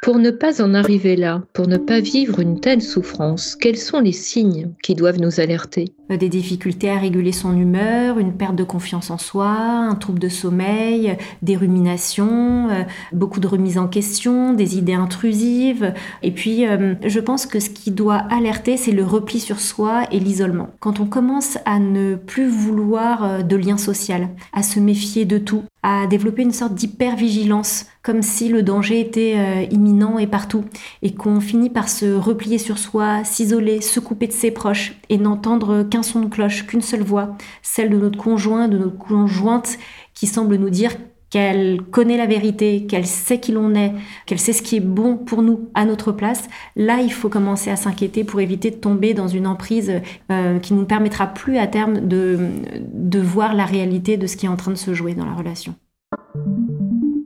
Pour 0.07 0.21
ne 0.21 0.31
pas 0.31 0.63
en 0.63 0.73
arriver 0.73 1.17
là, 1.17 1.43
pour 1.53 1.67
ne 1.67 1.79
pas 1.79 1.99
vivre 1.99 2.39
une 2.39 2.61
telle 2.61 2.81
souffrance, 2.81 3.57
quels 3.57 3.77
sont 3.77 3.99
les 3.99 4.13
signes 4.13 4.71
qui 4.81 4.95
doivent 4.95 5.21
nous 5.21 5.41
alerter? 5.41 5.87
Euh, 6.13 6.17
Des 6.17 6.29
difficultés 6.29 6.89
à 6.89 6.97
réguler 6.97 7.33
son 7.33 7.59
humeur, 7.59 8.21
une 8.21 8.33
perte 8.33 8.55
de 8.55 8.63
confiance 8.63 9.11
en 9.11 9.19
soi, 9.19 9.49
un 9.49 9.97
trouble 9.97 10.21
de 10.21 10.29
sommeil, 10.29 11.17
des 11.43 11.57
ruminations, 11.57 12.69
euh, 12.71 12.85
beaucoup 13.13 13.41
de 13.41 13.49
remises 13.49 13.79
en 13.79 13.89
question, 13.89 14.53
des 14.53 14.79
idées 14.79 14.95
intrusives. 14.95 15.93
Et 16.23 16.31
puis, 16.31 16.69
euh, 16.69 16.95
je 17.05 17.19
pense 17.19 17.45
que 17.45 17.59
ce 17.59 17.71
qui 17.71 17.91
doit 17.91 18.23
alerter, 18.31 18.77
c'est 18.77 18.93
le 18.93 19.03
repli 19.03 19.41
sur 19.41 19.59
soi 19.59 20.05
et 20.13 20.21
l'isolement. 20.21 20.69
Quand 20.79 21.01
on 21.01 21.07
commence 21.07 21.59
à 21.65 21.81
ne 21.81 22.15
plus 22.15 22.47
vouloir 22.47 23.43
de 23.43 23.57
lien 23.57 23.77
social, 23.77 24.29
à 24.53 24.63
se 24.63 24.79
méfier 24.79 25.25
de 25.25 25.39
tout, 25.39 25.65
à 25.89 26.09
développer 26.09 26.43
une 26.43 26.53
sorte 26.53 26.75
d'hypervigilance, 26.75 27.87
comme 28.03 28.21
si 28.21 28.49
le 28.49 28.65
danger 28.65 28.99
était 28.99 29.35
euh, 29.37 29.67
imminent 29.71 30.19
et 30.19 30.27
partout, 30.27 30.65
et 31.01 31.15
qu'on 31.15 31.39
finit 31.39 31.71
par 31.71 31.89
se 31.89 32.13
replier 32.13 32.59
sur 32.59 32.77
soi, 32.77 33.23
s'isoler, 33.23 33.81
se 33.81 34.01
couper 34.01 34.27
de 34.27 34.33
ses 34.33 34.51
proches, 34.51 34.97
et 35.11 35.17
n'entendre 35.17 35.85
qu'un 35.85 36.03
son 36.03 36.23
de 36.23 36.27
cloche, 36.27 36.67
qu'une 36.67 36.83
seule 36.83 37.05
voix, 37.05 37.37
celle 37.63 37.91
de 37.91 37.99
notre 37.99 38.19
conjoint, 38.19 38.67
de 38.67 38.79
notre 38.79 38.99
conjointe, 38.99 39.79
qui 40.13 40.27
semble 40.27 40.57
nous 40.57 40.71
dire 40.71 40.91
qu'elle 41.31 41.83
connaît 41.83 42.17
la 42.17 42.27
vérité, 42.27 42.87
qu'elle 42.87 43.07
sait 43.07 43.41
qui 43.41 43.53
l'on 43.53 43.75
est, 43.75 43.93
qu'elle 44.27 44.39
sait 44.39 44.53
ce 44.53 44.63
qui 44.63 44.77
est 44.77 44.81
bon 44.81 45.17
pour 45.17 45.43
nous 45.43 45.69
à 45.75 45.85
notre 45.85 46.13
place, 46.13 46.45
là, 46.77 47.01
il 47.03 47.13
faut 47.13 47.29
commencer 47.29 47.71
à 47.71 47.77
s'inquiéter 47.77 48.25
pour 48.25 48.41
éviter 48.41 48.71
de 48.71 48.77
tomber 48.77 49.15
dans 49.15 49.29
une 49.29 49.47
emprise 49.47 49.93
euh, 50.31 50.59
qui 50.59 50.73
ne 50.75 50.81
nous 50.81 50.87
permettra 50.87 51.27
plus 51.27 51.59
à 51.59 51.67
terme 51.67 52.07
de, 52.07 52.39
de 52.93 53.19
voir 53.19 53.55
la 53.55 53.65
réalité 53.65 54.17
de 54.17 54.27
ce 54.27 54.37
qui 54.37 54.47
est 54.47 54.51
en 54.51 54.57
train 54.57 54.71
de 54.71 54.77
se 54.77 54.95
jouer 54.95 55.15
dans 55.15 55.27
la 55.27 55.35
relation. 55.35 55.75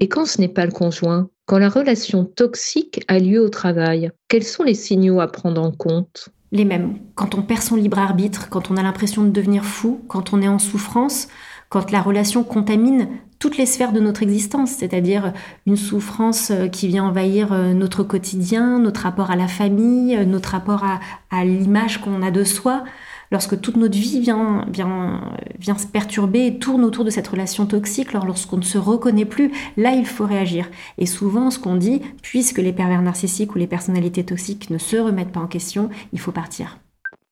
Et 0.00 0.08
quand 0.08 0.24
ce 0.24 0.40
n'est 0.40 0.48
pas 0.48 0.64
le 0.64 0.72
conjoint, 0.72 1.28
quand 1.44 1.58
la 1.58 1.68
relation 1.68 2.24
toxique 2.24 3.04
a 3.08 3.18
lieu 3.18 3.40
au 3.40 3.50
travail, 3.50 4.10
quels 4.28 4.44
sont 4.44 4.62
les 4.62 4.74
signaux 4.74 5.20
à 5.20 5.26
prendre 5.26 5.60
en 5.60 5.72
compte? 5.72 6.30
Les 6.52 6.64
mêmes. 6.64 6.98
Quand 7.14 7.34
on 7.34 7.42
perd 7.42 7.62
son 7.62 7.76
libre 7.76 7.98
arbitre, 7.98 8.48
quand 8.48 8.70
on 8.70 8.76
a 8.76 8.82
l'impression 8.82 9.22
de 9.22 9.30
devenir 9.30 9.64
fou, 9.64 10.00
quand 10.08 10.32
on 10.32 10.42
est 10.42 10.48
en 10.48 10.58
souffrance, 10.58 11.28
quand 11.70 11.92
la 11.92 12.02
relation 12.02 12.42
contamine 12.42 13.08
toutes 13.38 13.56
les 13.56 13.64
sphères 13.64 13.92
de 13.92 14.00
notre 14.00 14.22
existence, 14.22 14.72
c'est-à-dire 14.72 15.32
une 15.66 15.76
souffrance 15.76 16.50
euh, 16.50 16.68
qui 16.68 16.88
vient 16.88 17.04
envahir 17.04 17.52
euh, 17.52 17.72
notre 17.72 18.02
quotidien, 18.02 18.78
notre 18.78 19.00
rapport 19.02 19.30
à 19.30 19.36
la 19.36 19.48
famille, 19.48 20.14
euh, 20.14 20.26
notre 20.26 20.50
rapport 20.50 20.84
à, 20.84 21.44
l'image 21.44 22.02
qu'on 22.02 22.22
a 22.22 22.30
de 22.30 22.44
soi, 22.44 22.84
lorsque 23.30 23.58
toute 23.60 23.76
notre 23.76 23.96
vie 23.96 24.20
vient, 24.20 24.66
vient, 24.70 25.22
vient 25.58 25.78
se 25.78 25.86
perturber 25.86 26.46
et 26.46 26.58
tourne 26.58 26.84
autour 26.84 27.04
de 27.04 27.10
cette 27.10 27.28
relation 27.28 27.64
toxique, 27.64 28.12
lorsqu'on 28.12 28.58
ne 28.58 28.62
se 28.62 28.76
reconnaît 28.76 29.24
plus, 29.24 29.52
là 29.78 29.92
il 29.92 30.04
faut 30.04 30.26
réagir. 30.26 30.68
Et 30.98 31.06
souvent 31.06 31.50
ce 31.50 31.58
qu'on 31.58 31.76
dit, 31.76 32.02
puisque 32.20 32.58
les 32.58 32.72
pervers 32.72 33.00
narcissiques 33.00 33.54
ou 33.54 33.58
les 33.58 33.68
personnalités 33.68 34.24
toxiques 34.24 34.68
ne 34.70 34.78
se 34.78 34.96
remettent 34.96 35.32
pas 35.32 35.40
en 35.40 35.46
question, 35.46 35.88
il 36.12 36.20
faut 36.20 36.32
partir. 36.32 36.78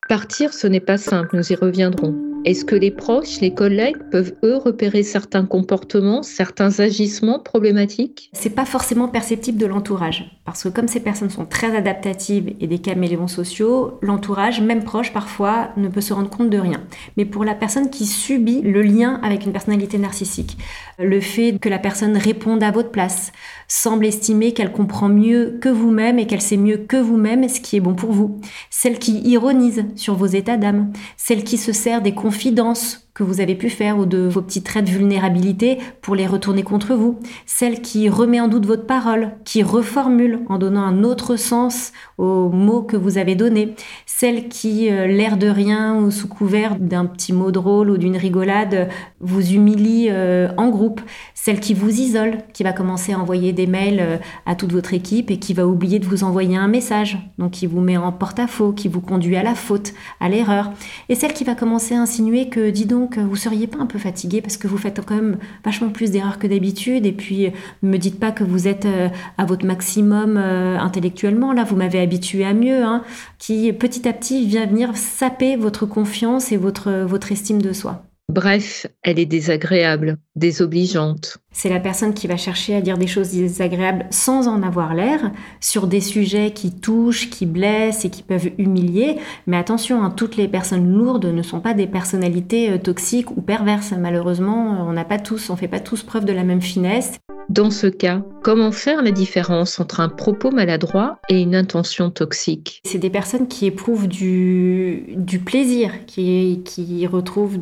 Partir, 0.07 0.53
ce 0.53 0.65
n'est 0.65 0.79
pas 0.79 0.97
simple, 0.97 1.35
nous 1.35 1.51
y 1.51 1.55
reviendrons. 1.55 2.28
Est-ce 2.45 2.63
que 2.63 2.75
les 2.75 2.89
proches, 2.89 3.41
les 3.41 3.53
collègues 3.53 3.97
peuvent 4.11 4.33
eux 4.43 4.55
repérer 4.55 5.03
certains 5.03 5.45
comportements, 5.45 6.23
certains 6.23 6.79
agissements 6.79 7.39
problématiques? 7.39 8.29
C'est 8.31 8.49
pas 8.51 8.63
forcément 8.63 9.09
perceptible 9.09 9.57
de 9.57 9.65
l'entourage 9.65 10.39
parce 10.45 10.63
que 10.63 10.69
comme 10.69 10.87
ces 10.87 11.01
personnes 11.01 11.29
sont 11.29 11.45
très 11.45 11.75
adaptatives 11.75 12.55
et 12.59 12.65
des 12.65 12.79
caméléons 12.79 13.27
sociaux, 13.27 13.99
l'entourage, 14.01 14.61
même 14.61 14.83
proche 14.83 15.13
parfois, 15.13 15.69
ne 15.77 15.89
peut 15.89 16.01
se 16.01 16.11
rendre 16.11 16.29
compte 16.31 16.49
de 16.49 16.57
rien. 16.57 16.81
Mais 17.17 17.25
pour 17.25 17.43
la 17.43 17.53
personne 17.53 17.91
qui 17.91 18.07
subit 18.07 18.61
le 18.61 18.81
lien 18.81 19.19
avec 19.21 19.45
une 19.45 19.51
personnalité 19.51 19.99
narcissique, 19.99 20.57
le 20.97 21.19
fait 21.19 21.59
que 21.59 21.69
la 21.69 21.77
personne 21.77 22.17
réponde 22.17 22.63
à 22.63 22.71
votre 22.71 22.89
place, 22.89 23.31
semble 23.69 24.05
estimer 24.05 24.53
qu'elle 24.53 24.71
comprend 24.71 25.07
mieux 25.07 25.59
que 25.61 25.69
vous-même 25.69 26.19
et 26.19 26.27
qu'elle 26.27 26.41
sait 26.41 26.57
mieux 26.57 26.77
que 26.77 26.97
vous-même 26.97 27.47
ce 27.47 27.61
qui 27.61 27.77
est 27.77 27.81
bon 27.81 27.93
pour 27.93 28.11
vous, 28.11 28.41
celle 28.69 28.99
qui 28.99 29.21
ironise 29.21 29.85
sur 29.95 30.15
vos 30.15 30.25
états 30.25 30.57
d'âme, 30.57 30.91
celle 31.15 31.43
qui 31.43 31.57
se 31.57 31.71
sert 31.71 32.01
des 32.01 32.13
confidences 32.13 33.08
que 33.13 33.23
vous 33.23 33.41
avez 33.41 33.55
pu 33.55 33.69
faire 33.69 33.97
ou 33.97 34.05
de 34.05 34.19
vos 34.19 34.41
petits 34.41 34.63
traits 34.63 34.85
de 34.85 34.91
vulnérabilité 34.91 35.77
pour 36.01 36.15
les 36.15 36.27
retourner 36.27 36.63
contre 36.63 36.93
vous, 36.93 37.19
celle 37.45 37.81
qui 37.81 38.07
remet 38.07 38.39
en 38.39 38.47
doute 38.47 38.65
votre 38.65 38.85
parole, 38.85 39.31
qui 39.45 39.63
reformule 39.63 40.39
en 40.47 40.57
donnant 40.57 40.83
un 40.83 41.03
autre 41.03 41.35
sens 41.35 41.91
aux 42.17 42.49
mots 42.49 42.81
que 42.81 42.97
vous 42.97 43.17
avez 43.17 43.35
donnés, 43.35 43.75
celle 44.05 44.47
qui, 44.47 44.89
euh, 44.89 45.07
l'air 45.07 45.37
de 45.37 45.47
rien 45.47 45.95
ou 45.95 46.11
sous 46.11 46.27
couvert 46.27 46.77
d'un 46.77 47.05
petit 47.05 47.33
mot 47.33 47.51
drôle 47.51 47.89
ou 47.89 47.97
d'une 47.97 48.17
rigolade, 48.17 48.89
vous 49.19 49.53
humilie 49.53 50.07
euh, 50.09 50.49
en 50.57 50.69
groupe, 50.69 51.01
celle 51.33 51.59
qui 51.59 51.73
vous 51.73 51.89
isole, 51.99 52.39
qui 52.53 52.63
va 52.63 52.73
commencer 52.73 53.13
à 53.13 53.19
envoyer 53.19 53.53
des 53.53 53.67
mails 53.67 53.99
euh, 53.99 54.17
à 54.45 54.55
toute 54.55 54.71
votre 54.71 54.93
équipe 54.93 55.31
et 55.31 55.39
qui 55.39 55.53
va 55.53 55.65
oublier 55.65 55.99
de 55.99 56.05
vous 56.05 56.23
envoyer 56.23 56.57
un 56.57 56.67
message, 56.67 57.17
donc 57.37 57.51
qui 57.51 57.65
vous 57.65 57.81
met 57.81 57.97
en 57.97 58.11
porte-à-faux, 58.11 58.71
qui 58.71 58.87
vous 58.87 59.01
conduit 59.01 59.35
à 59.35 59.43
la 59.43 59.55
faute, 59.55 59.93
à 60.19 60.29
l'erreur, 60.29 60.71
et 61.09 61.15
celle 61.15 61.33
qui 61.33 61.43
va 61.43 61.55
commencer 61.55 61.95
à 61.95 62.01
insinuer 62.01 62.49
que, 62.49 62.69
dis 62.69 62.85
donc, 62.85 62.98
vous 63.07 63.35
seriez 63.35 63.67
pas 63.67 63.77
un 63.79 63.85
peu 63.85 63.99
fatigué 63.99 64.41
parce 64.41 64.57
que 64.57 64.67
vous 64.67 64.77
faites 64.77 65.01
quand 65.05 65.15
même 65.15 65.37
vachement 65.63 65.89
plus 65.89 66.11
d'erreurs 66.11 66.39
que 66.39 66.47
d'habitude, 66.47 67.05
et 67.05 67.11
puis 67.11 67.51
ne 67.83 67.89
me 67.89 67.97
dites 67.97 68.19
pas 68.19 68.31
que 68.31 68.43
vous 68.43 68.67
êtes 68.67 68.85
euh, 68.85 69.09
à 69.37 69.45
votre 69.45 69.65
maximum 69.65 70.37
euh, 70.37 70.77
intellectuellement, 70.79 71.53
là 71.53 71.63
vous 71.63 71.75
m'avez 71.75 71.99
habitué 71.99 72.45
à 72.45 72.53
mieux, 72.53 72.83
hein, 72.83 73.03
qui 73.37 73.71
petit 73.73 74.07
à 74.07 74.13
petit 74.13 74.45
vient 74.45 74.65
venir 74.65 74.95
saper 74.97 75.55
votre 75.55 75.85
confiance 75.85 76.51
et 76.51 76.57
votre, 76.57 76.91
votre 77.05 77.31
estime 77.31 77.61
de 77.61 77.73
soi. 77.73 78.08
Bref, 78.29 78.85
elle 79.01 79.17
est 79.17 79.25
désagréable, 79.25 80.17
désobligeante. 80.35 81.39
C'est 81.51 81.67
la 81.67 81.79
personne 81.79 82.13
qui 82.13 82.27
va 82.27 82.37
chercher 82.37 82.75
à 82.75 82.81
dire 82.81 82.99
des 82.99 83.07
choses 83.07 83.31
désagréables 83.31 84.05
sans 84.11 84.47
en 84.47 84.61
avoir 84.61 84.93
l'air, 84.93 85.31
sur 85.59 85.87
des 85.87 85.99
sujets 85.99 86.51
qui 86.51 86.71
touchent, 86.79 87.31
qui 87.31 87.47
blessent 87.47 88.05
et 88.05 88.11
qui 88.11 88.21
peuvent 88.21 88.51
humilier. 88.59 89.17
Mais 89.47 89.57
attention, 89.57 90.03
hein, 90.03 90.11
toutes 90.11 90.37
les 90.37 90.47
personnes 90.47 90.95
lourdes 90.95 91.25
ne 91.25 91.41
sont 91.41 91.59
pas 91.59 91.73
des 91.73 91.87
personnalités 91.87 92.69
euh, 92.69 92.77
toxiques 92.77 93.35
ou 93.35 93.41
perverses. 93.41 93.93
Malheureusement, 93.97 94.87
on 94.87 94.93
n'a 94.93 95.05
pas 95.05 95.17
tous, 95.17 95.49
on 95.49 95.55
fait 95.55 95.67
pas 95.67 95.79
tous 95.79 96.03
preuve 96.03 96.25
de 96.25 96.33
la 96.33 96.43
même 96.43 96.61
finesse. 96.61 97.19
Dans 97.49 97.71
ce 97.71 97.87
cas, 97.87 98.21
comment 98.43 98.71
faire 98.71 99.01
la 99.01 99.09
différence 99.09 99.79
entre 99.79 100.01
un 100.01 100.09
propos 100.09 100.51
maladroit 100.51 101.19
et 101.29 101.41
une 101.41 101.55
intention 101.55 102.11
toxique? 102.11 102.79
C'est 102.85 102.99
des 102.99 103.09
personnes 103.09 103.47
qui 103.47 103.65
éprouvent 103.65 104.07
du, 104.07 105.17
plaisir, 105.43 106.05
qui, 106.05 107.07
retrouvent 107.11 107.59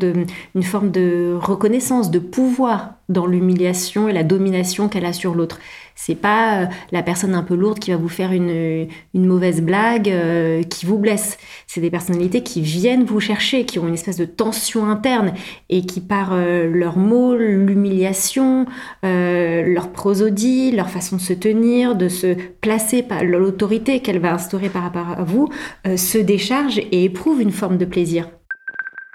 une 0.55 0.63
forme 0.63 0.91
de 0.91 1.37
reconnaissance, 1.39 2.11
de 2.11 2.19
pouvoir 2.19 2.95
dans 3.07 3.25
l'humiliation 3.25 4.09
et 4.09 4.13
la 4.13 4.23
domination 4.23 4.89
qu'elle 4.89 5.05
a 5.05 5.13
sur 5.13 5.33
l'autre. 5.33 5.59
C'est 5.99 6.15
pas 6.15 6.61
euh, 6.61 6.65
la 6.91 7.01
personne 7.01 7.33
un 7.33 7.41
peu 7.41 7.55
lourde 7.55 7.79
qui 7.79 7.89
va 7.89 7.97
vous 7.97 8.07
faire 8.07 8.31
une, 8.31 8.87
une 9.15 9.25
mauvaise 9.25 9.61
blague 9.61 10.09
euh, 10.09 10.61
qui 10.61 10.85
vous 10.85 10.99
blesse. 10.99 11.39
C'est 11.65 11.81
des 11.81 11.89
personnalités 11.89 12.43
qui 12.43 12.61
viennent 12.61 13.03
vous 13.03 13.19
chercher, 13.19 13.65
qui 13.65 13.79
ont 13.79 13.87
une 13.87 13.95
espèce 13.95 14.17
de 14.17 14.25
tension 14.25 14.85
interne 14.85 15.33
et 15.69 15.87
qui 15.87 15.99
par 15.99 16.33
euh, 16.33 16.69
leurs 16.69 16.97
mots, 16.97 17.35
l'humiliation, 17.35 18.67
leur 19.03 19.89
prosodie, 19.91 20.71
leur 20.71 20.89
façon 20.89 21.15
de 21.15 21.21
se 21.21 21.33
tenir, 21.33 21.95
de 21.95 22.09
se 22.09 22.35
placer 22.61 23.01
par 23.01 23.23
l'autorité 23.23 23.99
qu'elle 24.01 24.19
va 24.19 24.33
instaurer 24.33 24.69
par 24.69 24.83
rapport 24.83 25.09
à 25.09 25.23
vous, 25.23 25.49
se 25.95 26.17
déchargent 26.19 26.79
et 26.79 27.05
éprouvent 27.05 27.41
une 27.41 27.51
forme 27.51 27.77
de 27.77 27.85
plaisir. 27.85 28.29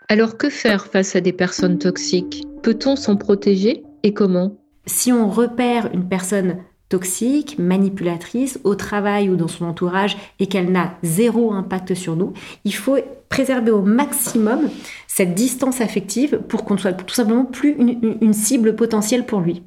Alors 0.08 0.36
que 0.36 0.50
faire 0.50 0.86
face 0.86 1.14
à 1.14 1.20
des 1.20 1.32
personnes 1.32 1.78
toxiques? 1.78 2.44
Peut-on 2.62 2.96
s'en 2.96 3.16
protéger? 3.16 3.84
Et 4.02 4.12
comment? 4.12 4.56
Si 4.86 5.12
on 5.12 5.28
repère 5.28 5.88
une 5.94 6.08
personne 6.08 6.56
toxique, 6.92 7.58
manipulatrice, 7.58 8.61
au 8.64 8.75
travail 8.75 9.30
ou 9.30 9.37
dans 9.37 9.49
son 9.49 9.64
entourage 9.64 10.18
et 10.38 10.46
qu'elle 10.46 10.70
n'a 10.70 10.99
zéro 11.02 11.54
impact 11.54 11.94
sur 11.94 12.16
nous, 12.16 12.34
il 12.66 12.75
faut 12.75 12.99
préserver 13.30 13.70
au 13.70 13.80
maximum 13.80 14.68
cette 15.08 15.34
distance 15.34 15.80
affective 15.80 16.40
pour 16.49 16.66
qu'on 16.66 16.75
ne 16.75 16.80
soit 16.80 16.92
tout 16.92 17.14
simplement 17.14 17.46
plus 17.46 17.75
une 17.78 18.34
cible 18.34 18.76
potentielle 18.76 19.25
pour 19.25 19.40
lui. 19.40 19.62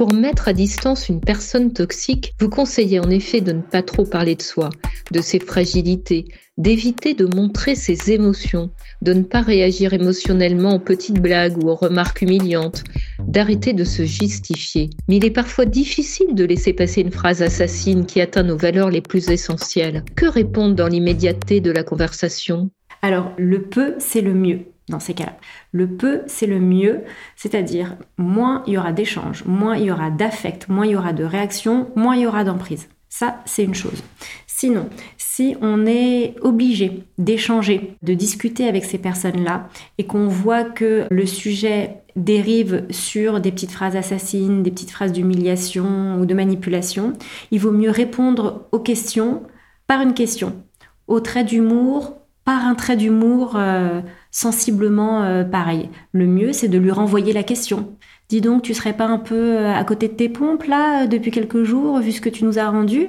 Pour 0.00 0.14
mettre 0.14 0.48
à 0.48 0.54
distance 0.54 1.10
une 1.10 1.20
personne 1.20 1.74
toxique, 1.74 2.32
vous 2.40 2.48
conseillez 2.48 3.00
en 3.00 3.10
effet 3.10 3.42
de 3.42 3.52
ne 3.52 3.60
pas 3.60 3.82
trop 3.82 4.06
parler 4.06 4.34
de 4.34 4.40
soi, 4.40 4.70
de 5.12 5.20
ses 5.20 5.38
fragilités, 5.38 6.24
d'éviter 6.56 7.12
de 7.12 7.26
montrer 7.26 7.74
ses 7.74 8.10
émotions, 8.10 8.70
de 9.02 9.12
ne 9.12 9.24
pas 9.24 9.42
réagir 9.42 9.92
émotionnellement 9.92 10.76
aux 10.76 10.78
petites 10.78 11.20
blagues 11.20 11.62
ou 11.62 11.68
aux 11.68 11.74
remarques 11.74 12.22
humiliantes, 12.22 12.82
d'arrêter 13.18 13.74
de 13.74 13.84
se 13.84 14.06
justifier. 14.06 14.88
Mais 15.06 15.16
il 15.16 15.26
est 15.26 15.30
parfois 15.30 15.66
difficile 15.66 16.34
de 16.34 16.46
laisser 16.46 16.72
passer 16.72 17.02
une 17.02 17.12
phrase 17.12 17.42
assassine 17.42 18.06
qui 18.06 18.22
atteint 18.22 18.42
nos 18.42 18.56
valeurs 18.56 18.88
les 18.88 19.02
plus 19.02 19.28
essentielles. 19.28 20.02
Que 20.16 20.24
répondre 20.24 20.74
dans 20.74 20.88
l'immédiateté 20.88 21.60
de 21.60 21.72
la 21.72 21.82
conversation? 21.82 22.70
Alors, 23.02 23.32
le 23.36 23.64
peu, 23.64 23.96
c'est 23.98 24.22
le 24.22 24.32
mieux 24.32 24.60
dans 24.90 25.00
ces 25.00 25.14
cas-là. 25.14 25.36
Le 25.72 25.86
peu, 25.86 26.22
c'est 26.26 26.46
le 26.46 26.60
mieux, 26.60 27.00
c'est-à-dire 27.36 27.96
moins 28.18 28.62
il 28.66 28.74
y 28.74 28.78
aura 28.78 28.92
d'échanges, 28.92 29.44
moins 29.46 29.76
il 29.76 29.86
y 29.86 29.90
aura 29.90 30.10
d'affect, 30.10 30.68
moins 30.68 30.86
il 30.86 30.92
y 30.92 30.96
aura 30.96 31.12
de 31.12 31.24
réactions, 31.24 31.88
moins 31.96 32.16
il 32.16 32.22
y 32.22 32.26
aura 32.26 32.44
d'emprise. 32.44 32.88
Ça, 33.08 33.40
c'est 33.44 33.64
une 33.64 33.74
chose. 33.74 34.02
Sinon, 34.46 34.88
si 35.16 35.56
on 35.62 35.86
est 35.86 36.36
obligé 36.42 37.04
d'échanger, 37.18 37.96
de 38.02 38.14
discuter 38.14 38.68
avec 38.68 38.84
ces 38.84 38.98
personnes-là, 38.98 39.68
et 39.98 40.04
qu'on 40.04 40.28
voit 40.28 40.64
que 40.64 41.06
le 41.10 41.26
sujet 41.26 42.02
dérive 42.14 42.84
sur 42.90 43.40
des 43.40 43.52
petites 43.52 43.72
phrases 43.72 43.96
assassines, 43.96 44.62
des 44.62 44.70
petites 44.70 44.90
phrases 44.90 45.12
d'humiliation 45.12 46.20
ou 46.20 46.26
de 46.26 46.34
manipulation, 46.34 47.14
il 47.50 47.58
vaut 47.58 47.72
mieux 47.72 47.90
répondre 47.90 48.68
aux 48.70 48.80
questions 48.80 49.42
par 49.86 50.02
une 50.02 50.14
question, 50.14 50.62
au 51.08 51.20
trait 51.20 51.44
d'humour, 51.44 52.19
par 52.50 52.66
un 52.66 52.74
trait 52.74 52.96
d'humour 52.96 53.52
euh, 53.54 54.00
sensiblement 54.32 55.22
euh, 55.22 55.44
pareil. 55.44 55.88
Le 56.10 56.26
mieux, 56.26 56.52
c'est 56.52 56.66
de 56.66 56.78
lui 56.78 56.90
renvoyer 56.90 57.32
la 57.32 57.44
question. 57.44 57.96
Dis 58.28 58.40
donc, 58.40 58.62
tu 58.62 58.74
serais 58.74 58.92
pas 58.92 59.06
un 59.06 59.18
peu 59.18 59.56
euh, 59.56 59.72
à 59.72 59.84
côté 59.84 60.08
de 60.08 60.14
tes 60.14 60.28
pompes 60.28 60.64
là 60.64 61.06
depuis 61.06 61.30
quelques 61.30 61.62
jours, 61.62 62.00
vu 62.00 62.10
ce 62.10 62.20
que 62.20 62.28
tu 62.28 62.44
nous 62.44 62.58
as 62.58 62.68
rendu? 62.68 63.06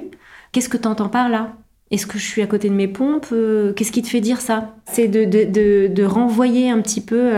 Qu'est-ce 0.52 0.68
que 0.68 0.76
tu 0.76 0.86
entends 0.86 1.08
par 1.08 1.28
là? 1.28 1.56
Est-ce 1.90 2.06
que 2.06 2.18
je 2.18 2.24
suis 2.24 2.40
à 2.40 2.46
côté 2.46 2.68
de 2.68 2.74
mes 2.74 2.86
pompes? 2.86 3.34
Qu'est-ce 3.74 3.90
qui 3.90 4.02
te 4.02 4.06
fait 4.06 4.20
dire 4.20 4.40
ça? 4.40 4.76
C'est 4.86 5.08
de, 5.08 5.24
de, 5.24 5.88
de, 5.88 6.04
renvoyer 6.04 6.70
un 6.70 6.80
petit 6.80 7.00
peu 7.00 7.32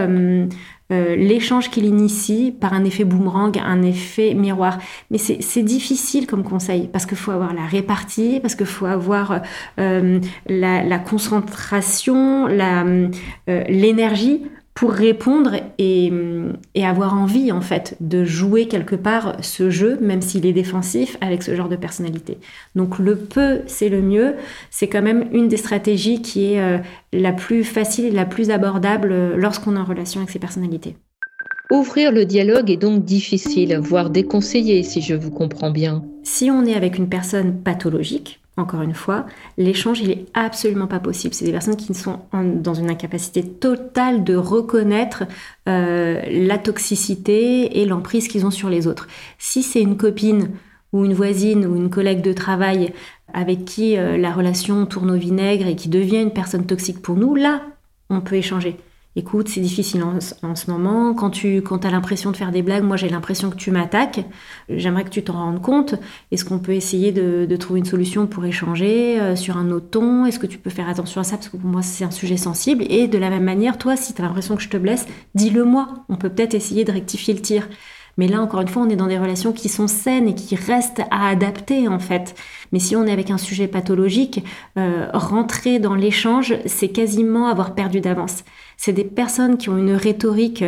euh, 0.93 1.17
l'échange 1.17 1.71
qu'il 1.71 1.87
initie 1.87 2.53
par 2.53 2.75
un 2.75 2.85
effet 2.85 3.05
boomerang, 3.05 3.59
un 3.59 3.83
effet 3.83 4.35
miroir. 4.35 4.79
Mais 5.11 5.17
c'est 5.19 5.63
difficile 5.63 6.27
comme 6.27 6.45
conseil 6.45 6.89
parce 6.93 7.07
qu'il 7.07 7.17
faut 7.17 7.31
avoir 7.31 7.55
la 7.55 7.65
répartie, 7.65 8.39
parce 8.41 8.55
qu'il 8.55 8.67
faut 8.67 8.85
avoir 8.85 9.41
euh, 9.79 10.21
la, 10.47 10.99
concentration, 10.99 12.49
euh, 12.49 13.09
l'énergie 13.47 14.43
pour 14.75 14.91
répondre 14.91 15.55
et, 15.79 16.13
avoir 16.83 17.15
envie 17.15 17.51
en 17.51 17.61
fait 17.61 17.97
de 18.01 18.25
jouer 18.25 18.69
quelque 18.69 18.97
part 18.97 19.37
ce 19.41 19.71
jeu, 19.71 19.99
même 20.01 20.21
s'il 20.21 20.45
est 20.47 20.53
défensif, 20.53 21.17
avec 21.21 21.43
ce 21.43 21.55
genre 21.57 21.69
de 21.69 21.77
personnalité. 21.77 22.39
Donc 22.75 22.99
le 22.99 23.17
peu, 23.17 23.61
c'est 23.67 23.89
le 23.89 24.03
mieux. 24.03 24.35
C'est 24.71 24.89
quand 24.89 25.03
même 25.03 25.29
une 25.33 25.49
des 25.49 25.57
stratégies 25.57 26.21
qui 26.21 26.53
est 26.53 26.61
euh, 26.61 26.79
la 27.13 27.33
plus 27.33 27.65
facile 27.65 28.05
et 28.05 28.11
la 28.11 28.27
plus 28.27 28.51
abordable 28.51 29.11
euh, 29.13 29.37
lorsqu'on 29.37 29.77
est 29.77 29.79
en 29.79 29.85
relation 29.85 30.21
avec 30.21 30.31
ces 30.31 30.39
personnalités. 30.39 30.97
Ouvrir 31.73 32.13
le 32.13 32.27
dialogue 32.27 32.71
est 32.71 32.77
donc 32.77 33.05
difficile, 33.05 33.79
voire 33.79 34.11
déconseillé 34.11 34.83
si 34.83 35.01
je 35.01 35.15
vous 35.15 35.31
comprends 35.31 35.71
bien. 35.71 36.05
Si 36.23 36.51
on 36.51 36.65
est 36.67 36.75
avec 36.75 36.99
une 36.99 37.09
personne 37.09 37.63
pathologique, 37.63 38.44
encore 38.57 38.83
une 38.83 38.95
fois, 38.95 39.27
l'échange, 39.59 40.01
il 40.01 40.11
est 40.11 40.27
absolument 40.33 40.87
pas 40.87 41.01
possible. 41.01 41.35
C'est 41.35 41.45
des 41.45 41.53
personnes 41.53 41.77
qui 41.77 41.93
sont 41.93 42.21
dans 42.33 42.75
une 42.75 42.89
incapacité 42.89 43.43
totale 43.43 44.23
de 44.23 44.37
reconnaître 44.37 45.25
euh, 45.69 46.23
la 46.29 46.59
toxicité 46.59 47.81
et 47.81 47.85
l'emprise 47.85 48.29
qu'ils 48.29 48.47
ont 48.47 48.53
sur 48.53 48.69
les 48.69 48.87
autres. 48.87 49.09
Si 49.39 49.63
c'est 49.63 49.83
une 49.83 49.97
copine 49.97 50.51
ou 50.93 51.05
une 51.05 51.15
voisine 51.15 51.67
ou 51.67 51.75
une 51.75 51.91
collègue 51.91 52.23
de 52.23 52.33
travail 52.33 52.93
avec 53.33 53.65
qui 53.65 53.97
euh, 53.97 54.17
la 54.17 54.33
relation 54.33 54.87
tourne 54.87 55.11
au 55.11 55.17
vinaigre 55.17 55.67
et 55.67 55.75
qui 55.75 55.89
devient 55.89 56.23
une 56.23 56.33
personne 56.33 56.67
toxique 56.67 57.03
pour 57.03 57.17
nous, 57.17 57.35
là, 57.35 57.63
on 58.09 58.21
peut 58.21 58.37
échanger 58.37 58.77
écoute, 59.17 59.49
c'est 59.49 59.61
difficile 59.61 60.03
en, 60.03 60.55
ce 60.55 60.71
moment, 60.71 61.15
quand 61.15 61.31
tu 61.31 61.63
quand 61.63 61.85
as 61.85 61.91
l'impression 61.91 62.33
de 62.33 62.37
faire 62.37 62.51
des 62.51 62.63
blagues, 62.63 62.83
moi 62.83 62.97
j'ai 62.97 63.09
l'impression 63.09 63.51
que 63.51 63.57
tu 63.57 63.71
m'attaques, 63.71 64.25
j'aimerais 64.69 65.05
que 65.05 65.11
tu 65.11 65.23
t'en 65.23 65.35
rendes 65.35 65.63
compte, 65.63 65.95
est-ce 66.33 66.45
qu'on 66.45 66.59
peut 66.59 66.73
essayer 66.73 67.13
de, 67.13 67.57
trouver 67.57 67.81
une 67.81 67.87
solution 67.87 68.27
pour 68.27 68.45
échanger 68.45 69.21
euh, 69.21 69.37
sur 69.37 69.57
un 69.57 69.71
autre 69.71 69.91
ton, 69.91 70.27
est-ce 70.27 70.39
que 70.39 70.47
tu 70.47 70.59
peux 70.59 70.71
faire 70.71 70.89
attention 70.89 71.21
à 71.21 71.25
ça, 71.25 71.37
parce 71.37 71.49
que 71.49 71.57
pour 71.57 71.71
moi 71.71 71.83
c'est 71.83 72.05
un 72.05 72.11
sujet 72.11 72.37
sensible, 72.37 72.85
et 72.91 73.07
de 73.07 73.19
la 73.19 73.31
même 73.31 73.45
manière, 73.45 73.79
toi, 73.79 73.97
si 73.97 74.15
tu 74.15 74.21
as 74.21 74.25
l'impression 74.25 74.57
que 74.57 74.63
je 74.63 74.69
te 74.69 74.77
blesse, 74.77 75.07
dis-le 75.35 75.65
moi, 75.65 76.05
on 76.09 76.17
peut 76.17 76.29
peut-être 76.31 76.55
essayer 76.55 76.85
de 76.85 76.93
rectifier 76.93 77.35
le 77.35 77.41
tir. 77.41 77.69
Mais 78.17 78.29
là, 78.29 78.41
encore 78.41 78.61
une 78.61 78.69
fois, 78.69 78.83
on 78.83 78.89
est 78.89 78.97
dans 78.97 79.07
des 79.07 79.19
relations 79.19 79.53
qui 79.53 79.69
sont 79.69 79.89
saines 79.89 80.29
et 80.29 80.35
qui 80.35 80.57
restent 80.57 81.03
à 81.11 81.29
adapter, 81.29 81.89
en 81.89 81.99
fait. 81.99 82.35
Mais 82.73 82.79
si 82.79 82.97
on 82.97 83.07
est 83.07 83.13
avec 83.13 83.31
un 83.31 83.39
sujet 83.39 83.69
pathologique, 83.69 84.45
euh, 84.79 85.09
rentrer 85.13 85.79
dans 85.79 85.95
l'échange, 85.95 86.55
c'est 86.67 86.89
quasiment 86.89 87.49
avoir 87.49 87.75
perdu 87.75 88.01
d'avance. 88.01 88.45
C'est 88.77 88.93
des 88.93 89.05
personnes 89.05 89.57
qui 89.57 89.69
ont 89.69 89.79
une 89.79 89.95
rhétorique 89.95 90.65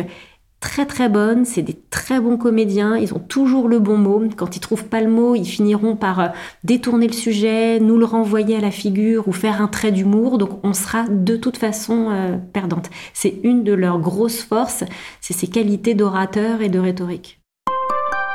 très 0.59 0.85
très 0.85 1.09
bonne, 1.09 1.45
c'est 1.45 1.61
des 1.61 1.77
très 1.89 2.19
bons 2.19 2.37
comédiens, 2.37 2.97
ils 2.97 3.13
ont 3.13 3.19
toujours 3.19 3.67
le 3.67 3.79
bon 3.79 3.97
mot. 3.97 4.23
Quand 4.35 4.55
ils 4.55 4.59
trouvent 4.59 4.85
pas 4.85 5.01
le 5.01 5.09
mot, 5.09 5.35
ils 5.35 5.45
finiront 5.45 5.95
par 5.95 6.19
euh, 6.19 6.27
détourner 6.63 7.07
le 7.07 7.13
sujet, 7.13 7.79
nous 7.79 7.97
le 7.97 8.05
renvoyer 8.05 8.57
à 8.57 8.61
la 8.61 8.71
figure 8.71 9.27
ou 9.27 9.31
faire 9.31 9.61
un 9.61 9.67
trait 9.67 9.91
d'humour. 9.91 10.37
Donc 10.37 10.59
on 10.63 10.73
sera 10.73 11.07
de 11.07 11.35
toute 11.35 11.57
façon 11.57 12.09
euh, 12.09 12.37
perdante. 12.37 12.89
C'est 13.13 13.39
une 13.43 13.63
de 13.63 13.73
leurs 13.73 13.99
grosses 13.99 14.41
forces, 14.41 14.83
c'est 15.21 15.33
ces 15.33 15.47
qualités 15.47 15.93
d'orateur 15.93 16.61
et 16.61 16.69
de 16.69 16.79
rhétorique. 16.79 17.39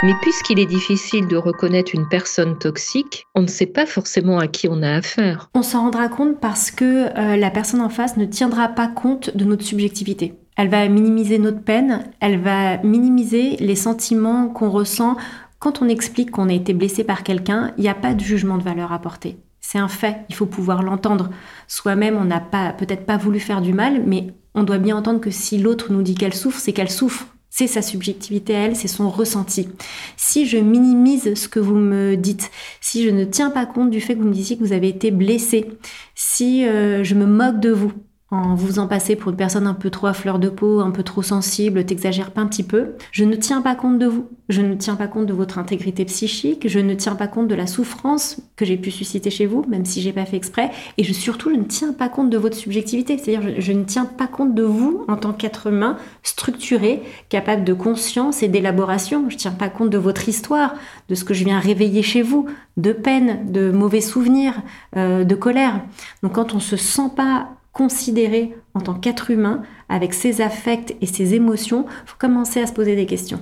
Mais 0.04 0.14
puisqu'il 0.20 0.58
est 0.58 0.66
difficile 0.66 1.28
de 1.28 1.36
reconnaître 1.36 1.92
une 1.94 2.08
personne 2.08 2.58
toxique, 2.58 3.24
on 3.36 3.42
ne 3.42 3.46
sait 3.46 3.66
pas 3.66 3.86
forcément 3.86 4.38
à 4.38 4.48
qui 4.48 4.66
on 4.68 4.82
a 4.82 4.94
affaire. 4.94 5.48
On 5.54 5.62
s'en 5.62 5.82
rendra 5.82 6.08
compte 6.08 6.40
parce 6.40 6.72
que 6.72 7.16
euh, 7.16 7.36
la 7.36 7.50
personne 7.50 7.80
en 7.80 7.88
face 7.88 8.16
ne 8.16 8.24
tiendra 8.24 8.66
pas 8.66 8.88
compte 8.88 9.36
de 9.36 9.44
notre 9.44 9.64
subjectivité. 9.64 10.34
Elle 10.56 10.68
va 10.68 10.88
minimiser 10.88 11.38
notre 11.38 11.62
peine, 11.62 12.04
elle 12.20 12.40
va 12.40 12.78
minimiser 12.78 13.56
les 13.56 13.76
sentiments 13.76 14.48
qu'on 14.48 14.70
ressent 14.70 15.16
quand 15.58 15.80
on 15.80 15.88
explique 15.88 16.30
qu'on 16.30 16.48
a 16.48 16.52
été 16.52 16.74
blessé 16.74 17.04
par 17.04 17.22
quelqu'un. 17.22 17.72
Il 17.78 17.82
n'y 17.82 17.88
a 17.88 17.94
pas 17.94 18.14
de 18.14 18.20
jugement 18.20 18.58
de 18.58 18.62
valeur 18.62 18.92
à 18.92 18.98
porter. 18.98 19.38
C'est 19.60 19.78
un 19.78 19.88
fait, 19.88 20.18
il 20.28 20.34
faut 20.34 20.46
pouvoir 20.46 20.82
l'entendre. 20.82 21.30
Soi-même, 21.68 22.16
on 22.16 22.24
n'a 22.24 22.40
peut-être 22.40 23.06
pas 23.06 23.16
voulu 23.16 23.40
faire 23.40 23.62
du 23.62 23.72
mal, 23.72 24.02
mais 24.04 24.34
on 24.54 24.64
doit 24.64 24.78
bien 24.78 24.96
entendre 24.96 25.20
que 25.20 25.30
si 25.30 25.56
l'autre 25.56 25.92
nous 25.92 26.02
dit 26.02 26.14
qu'elle 26.14 26.34
souffre, 26.34 26.60
c'est 26.60 26.72
qu'elle 26.72 26.90
souffre. 26.90 27.26
C'est 27.48 27.66
sa 27.66 27.82
subjectivité 27.82 28.56
à 28.56 28.60
elle, 28.60 28.76
c'est 28.76 28.88
son 28.88 29.10
ressenti. 29.10 29.68
Si 30.16 30.46
je 30.46 30.56
minimise 30.56 31.34
ce 31.34 31.48
que 31.48 31.60
vous 31.60 31.76
me 31.76 32.16
dites, 32.16 32.50
si 32.80 33.04
je 33.04 33.10
ne 33.10 33.24
tiens 33.24 33.50
pas 33.50 33.66
compte 33.66 33.90
du 33.90 34.00
fait 34.00 34.14
que 34.14 34.20
vous 34.20 34.28
me 34.28 34.32
disiez 34.32 34.56
que 34.56 34.64
vous 34.64 34.72
avez 34.72 34.88
été 34.88 35.10
blessé, 35.10 35.70
si 36.14 36.66
euh, 36.66 37.04
je 37.04 37.14
me 37.14 37.26
moque 37.26 37.60
de 37.60 37.70
vous, 37.70 37.92
en 38.32 38.54
vous 38.54 38.78
en 38.78 38.86
passez 38.86 39.14
pour 39.14 39.30
une 39.30 39.36
personne 39.36 39.66
un 39.66 39.74
peu 39.74 39.90
trop 39.90 40.06
à 40.06 40.14
fleur 40.14 40.38
de 40.38 40.48
peau, 40.48 40.80
un 40.80 40.90
peu 40.90 41.02
trop 41.02 41.20
sensible, 41.20 41.84
t'exagères 41.84 42.30
pas 42.30 42.40
un 42.40 42.46
petit 42.46 42.62
peu. 42.62 42.92
Je 43.10 43.24
ne 43.24 43.36
tiens 43.36 43.60
pas 43.60 43.74
compte 43.74 43.98
de 43.98 44.06
vous. 44.06 44.26
Je 44.48 44.62
ne 44.62 44.74
tiens 44.74 44.96
pas 44.96 45.06
compte 45.06 45.26
de 45.26 45.34
votre 45.34 45.58
intégrité 45.58 46.06
psychique. 46.06 46.66
Je 46.66 46.78
ne 46.78 46.94
tiens 46.94 47.14
pas 47.14 47.26
compte 47.26 47.46
de 47.48 47.54
la 47.54 47.66
souffrance 47.66 48.40
que 48.56 48.64
j'ai 48.64 48.78
pu 48.78 48.90
susciter 48.90 49.28
chez 49.28 49.44
vous, 49.44 49.64
même 49.68 49.84
si 49.84 50.00
j'ai 50.00 50.14
pas 50.14 50.24
fait 50.24 50.38
exprès. 50.38 50.70
Et 50.96 51.04
surtout, 51.04 51.50
je 51.50 51.56
ne 51.56 51.64
tiens 51.64 51.92
pas 51.92 52.08
compte 52.08 52.30
de 52.30 52.38
votre 52.38 52.56
subjectivité. 52.56 53.18
C'est-à-dire, 53.18 53.54
je, 53.56 53.60
je, 53.60 53.72
ne 53.72 53.84
tiens 53.84 54.06
pas 54.06 54.26
compte 54.26 54.54
de 54.54 54.62
vous 54.62 55.04
en 55.08 55.16
tant 55.16 55.34
qu'être 55.34 55.66
humain 55.66 55.98
structuré, 56.22 57.02
capable 57.28 57.64
de 57.64 57.74
conscience 57.74 58.42
et 58.42 58.48
d'élaboration. 58.48 59.26
Je 59.28 59.34
ne 59.34 59.40
tiens 59.40 59.52
pas 59.52 59.68
compte 59.68 59.90
de 59.90 59.98
votre 59.98 60.26
histoire, 60.26 60.74
de 61.10 61.14
ce 61.14 61.24
que 61.24 61.34
je 61.34 61.44
viens 61.44 61.58
réveiller 61.58 62.02
chez 62.02 62.22
vous, 62.22 62.46
de 62.78 62.92
peine, 62.92 63.52
de 63.52 63.70
mauvais 63.70 64.00
souvenirs, 64.00 64.54
euh, 64.96 65.24
de 65.24 65.34
colère. 65.34 65.82
Donc, 66.22 66.32
quand 66.32 66.54
on 66.54 66.60
se 66.60 66.76
sent 66.76 67.10
pas 67.14 67.50
considéré 67.72 68.54
en 68.74 68.80
tant 68.80 68.94
qu'être 68.94 69.30
humain, 69.30 69.62
avec 69.88 70.14
ses 70.14 70.40
affects 70.40 70.94
et 71.00 71.06
ses 71.06 71.34
émotions, 71.34 71.86
il 72.04 72.10
faut 72.10 72.18
commencer 72.18 72.60
à 72.60 72.66
se 72.66 72.72
poser 72.72 72.96
des 72.96 73.06
questions. 73.06 73.40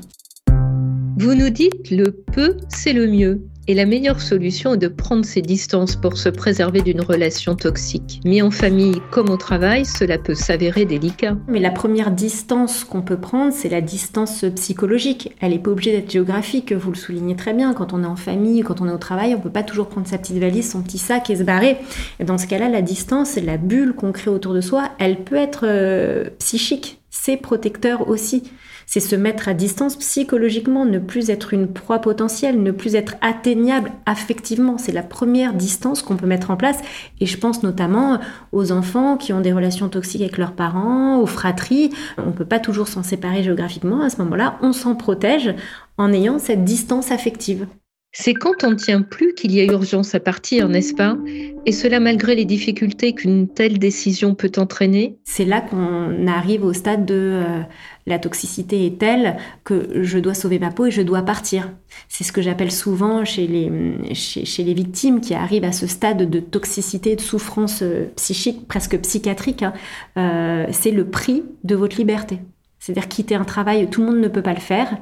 Vous 1.17 1.35
nous 1.35 1.51
dites 1.51 1.91
le 1.91 2.13
peu, 2.13 2.57
c'est 2.69 2.93
le 2.93 3.07
mieux. 3.07 3.43
Et 3.71 3.75
la 3.75 3.87
meilleure 3.87 4.21
solution 4.21 4.75
est 4.75 4.79
de 4.79 4.89
prendre 4.89 5.25
ses 5.25 5.43
distances 5.43 5.95
pour 5.95 6.17
se 6.17 6.29
préserver 6.29 6.81
d'une 6.81 7.01
relation 7.01 7.55
toxique. 7.55 8.21
Mais 8.25 8.43
en 8.43 8.51
famille 8.51 9.01
comme 9.13 9.31
au 9.31 9.37
travail, 9.37 9.85
cela 9.85 10.19
peut 10.19 10.35
s'avérer 10.35 10.87
délicat. 10.87 11.37
Mais 11.47 11.61
la 11.61 11.71
première 11.71 12.11
distance 12.11 12.83
qu'on 12.83 13.01
peut 13.01 13.21
prendre, 13.21 13.53
c'est 13.53 13.69
la 13.69 13.81
distance 13.81 14.45
psychologique. 14.57 15.37
Elle 15.41 15.53
n'est 15.53 15.61
pas 15.61 15.71
obligée 15.71 15.93
d'être 15.93 16.11
géographique, 16.11 16.73
vous 16.73 16.91
le 16.91 16.97
soulignez 16.97 17.37
très 17.37 17.55
bien. 17.55 17.73
Quand 17.73 17.93
on 17.93 18.03
est 18.03 18.09
en 18.09 18.17
famille, 18.17 18.63
quand 18.63 18.81
on 18.81 18.89
est 18.89 18.93
au 18.93 18.99
travail, 18.99 19.35
on 19.35 19.39
ne 19.39 19.43
peut 19.45 19.51
pas 19.51 19.63
toujours 19.63 19.87
prendre 19.87 20.09
sa 20.09 20.19
petite 20.19 20.39
valise, 20.39 20.69
son 20.69 20.83
petit 20.83 20.99
sac 20.99 21.31
et 21.31 21.37
se 21.37 21.45
barrer. 21.45 21.77
Dans 22.19 22.39
ce 22.39 22.49
cas-là, 22.49 22.69
la 22.69 22.83
distance, 22.83 23.37
la 23.37 23.57
bulle 23.57 23.95
qu'on 23.95 24.11
crée 24.11 24.33
autour 24.33 24.53
de 24.53 24.61
soi, 24.61 24.89
elle 24.99 25.23
peut 25.23 25.37
être 25.37 25.65
euh, 25.69 26.25
psychique. 26.41 26.99
C'est 27.11 27.37
protecteur 27.37 28.09
aussi 28.09 28.43
C'est 28.93 28.99
se 28.99 29.15
mettre 29.15 29.47
à 29.47 29.55
distance 29.55 29.95
psychologiquement, 29.95 30.85
ne 30.85 30.99
plus 30.99 31.31
être 31.31 31.55
une 31.55 31.69
proie 31.69 32.01
potentielle, 32.01 32.61
ne 32.61 32.73
plus 32.73 32.97
être 32.97 33.15
atteignable 33.21 33.93
affectivement. 34.05 34.79
C'est 34.79 34.91
la 34.91 35.05
première 35.05 35.55
distance 35.55 36.03
qu'on 36.03 36.17
peut 36.17 36.27
mettre 36.27 36.51
en 36.51 36.57
place. 36.57 36.81
Et 37.21 37.27
je 37.27 37.39
pense 37.39 37.63
notamment 37.63 38.19
aux 38.51 38.73
enfants 38.73 39.17
qui 39.17 39.33
ont 39.33 39.43
des 39.43 39.53
relations 39.53 39.89
toxiques 39.89 40.23
avec 40.23 40.39
leurs 40.39 40.55
parents, 40.55 41.21
aux 41.21 41.27
fratries. 41.27 41.91
On 42.19 42.31
ne 42.31 42.33
peut 42.33 42.45
pas 42.45 42.59
toujours 42.59 42.89
s'en 42.89 43.05
séparer 43.05 43.45
géographiquement. 43.45 44.03
À 44.03 44.11
ce 44.11 44.21
moment-là, 44.23 44.59
on 44.61 44.73
s'en 44.73 44.97
protège 44.97 45.55
en 45.97 46.13
ayant 46.13 46.41
cette 46.41 46.65
distance 46.65 47.13
affective. 47.13 47.69
C'est 48.13 48.35
quand 48.35 48.65
on 48.65 48.71
ne 48.71 48.75
tient 48.75 49.03
plus 49.03 49.35
qu'il 49.35 49.53
y 49.53 49.61
a 49.61 49.65
urgence 49.65 50.17
à 50.17 50.21
partir, 50.21 50.69
n'est-ce 50.69 50.95
pas? 50.95 51.17
Et 51.65 51.71
cela 51.71 52.01
malgré 52.01 52.35
les 52.35 52.45
difficultés 52.45 53.15
qu'une 53.15 53.47
telle 53.47 53.79
décision 53.79 54.35
peut 54.35 54.51
entraîner? 54.57 55.17
C'est 55.25 55.45
là 55.45 55.61
qu'on 55.61 56.27
arrive 56.27 56.65
au 56.65 56.73
stade 56.73 57.07
de 57.07 57.15
euh, 57.15 57.61
la 58.07 58.19
toxicité 58.19 58.85
est 58.85 58.99
telle 58.99 59.37
que 59.63 60.03
je 60.03 60.19
dois 60.19 60.35
sauver 60.35 60.59
ma 60.59 60.71
peau 60.71 60.87
et 60.87 60.91
je 60.91 61.03
dois 61.03 61.23
partir. 61.23 61.73
C'est 62.09 62.25
ce 62.25 62.33
que 62.33 62.43
j'appelle 62.43 62.73
souvent 62.73 63.25
chez 63.25 63.47
les, 63.47 63.71
chez, 64.15 64.65
les 64.65 64.75
victimes 64.75 65.21
qui 65.21 65.35
arrivent 65.35 65.65
à 65.65 65.73
ce 65.73 65.87
stade 65.87 66.29
de 66.29 66.41
toxicité, 66.41 67.15
de 67.15 67.21
souffrance 67.21 67.83
euh, 67.83 68.07
psychique, 68.17 68.67
presque 68.67 68.99
psychiatrique. 68.99 69.63
Hein. 69.63 69.73
Euh, 70.17 70.67
c'est 70.73 70.91
le 70.91 71.09
prix 71.09 71.45
de 71.63 71.77
votre 71.77 71.97
liberté. 71.97 72.41
C'est-à-dire 72.81 73.09
quitter 73.09 73.35
un 73.35 73.45
travail, 73.45 73.89
tout 73.91 74.01
le 74.01 74.07
monde 74.09 74.21
ne 74.21 74.29
peut 74.29 74.43
pas 74.43 74.55
le 74.55 74.61
faire. 74.61 74.97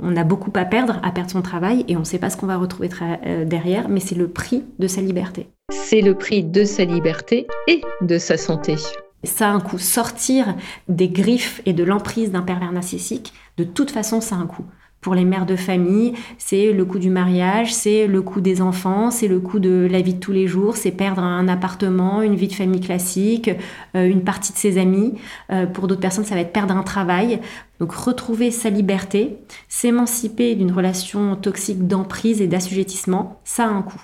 On 0.00 0.16
a 0.16 0.24
beaucoup 0.24 0.50
à 0.56 0.64
perdre, 0.64 0.98
à 1.02 1.12
perdre 1.12 1.30
son 1.30 1.42
travail, 1.42 1.84
et 1.86 1.96
on 1.96 2.00
ne 2.00 2.04
sait 2.04 2.18
pas 2.18 2.30
ce 2.30 2.38
qu'on 2.38 2.46
va 2.46 2.56
retrouver 2.56 2.88
euh, 3.26 3.44
derrière, 3.44 3.88
mais 3.88 4.00
c'est 4.00 4.14
le 4.14 4.28
prix 4.28 4.64
de 4.78 4.86
sa 4.86 5.02
liberté. 5.02 5.48
C'est 5.70 6.00
le 6.00 6.14
prix 6.14 6.42
de 6.42 6.64
sa 6.64 6.84
liberté 6.84 7.46
et 7.68 7.82
de 8.00 8.18
sa 8.18 8.38
santé. 8.38 8.76
Ça 9.24 9.48
a 9.48 9.52
un 9.52 9.60
coût. 9.60 9.78
Sortir 9.78 10.56
des 10.88 11.08
griffes 11.08 11.60
et 11.66 11.74
de 11.74 11.84
l'emprise 11.84 12.32
d'un 12.32 12.42
pervers 12.42 12.72
narcissique, 12.72 13.34
de 13.58 13.64
toute 13.64 13.90
façon, 13.90 14.22
ça 14.22 14.36
a 14.36 14.38
un 14.38 14.46
coût. 14.46 14.64
Pour 15.00 15.14
les 15.14 15.24
mères 15.24 15.46
de 15.46 15.54
famille, 15.54 16.14
c'est 16.38 16.72
le 16.72 16.84
coût 16.84 16.98
du 16.98 17.08
mariage, 17.08 17.72
c'est 17.72 18.06
le 18.06 18.20
coût 18.20 18.40
des 18.40 18.60
enfants, 18.60 19.10
c'est 19.10 19.28
le 19.28 19.38
coût 19.38 19.60
de 19.60 19.86
la 19.90 20.00
vie 20.00 20.14
de 20.14 20.18
tous 20.18 20.32
les 20.32 20.48
jours, 20.48 20.76
c'est 20.76 20.90
perdre 20.90 21.22
un 21.22 21.46
appartement, 21.46 22.20
une 22.22 22.34
vie 22.34 22.48
de 22.48 22.54
famille 22.54 22.80
classique, 22.80 23.50
euh, 23.94 24.08
une 24.08 24.24
partie 24.24 24.52
de 24.52 24.58
ses 24.58 24.76
amis. 24.76 25.14
Euh, 25.52 25.66
pour 25.66 25.86
d'autres 25.86 26.00
personnes, 26.00 26.24
ça 26.24 26.34
va 26.34 26.40
être 26.40 26.52
perdre 26.52 26.76
un 26.76 26.82
travail. 26.82 27.40
Donc 27.78 27.92
retrouver 27.92 28.50
sa 28.50 28.70
liberté, 28.70 29.38
s'émanciper 29.68 30.56
d'une 30.56 30.72
relation 30.72 31.36
toxique 31.36 31.86
d'emprise 31.86 32.42
et 32.42 32.48
d'assujettissement, 32.48 33.40
ça 33.44 33.66
a 33.66 33.68
un 33.68 33.82
coût. 33.82 34.02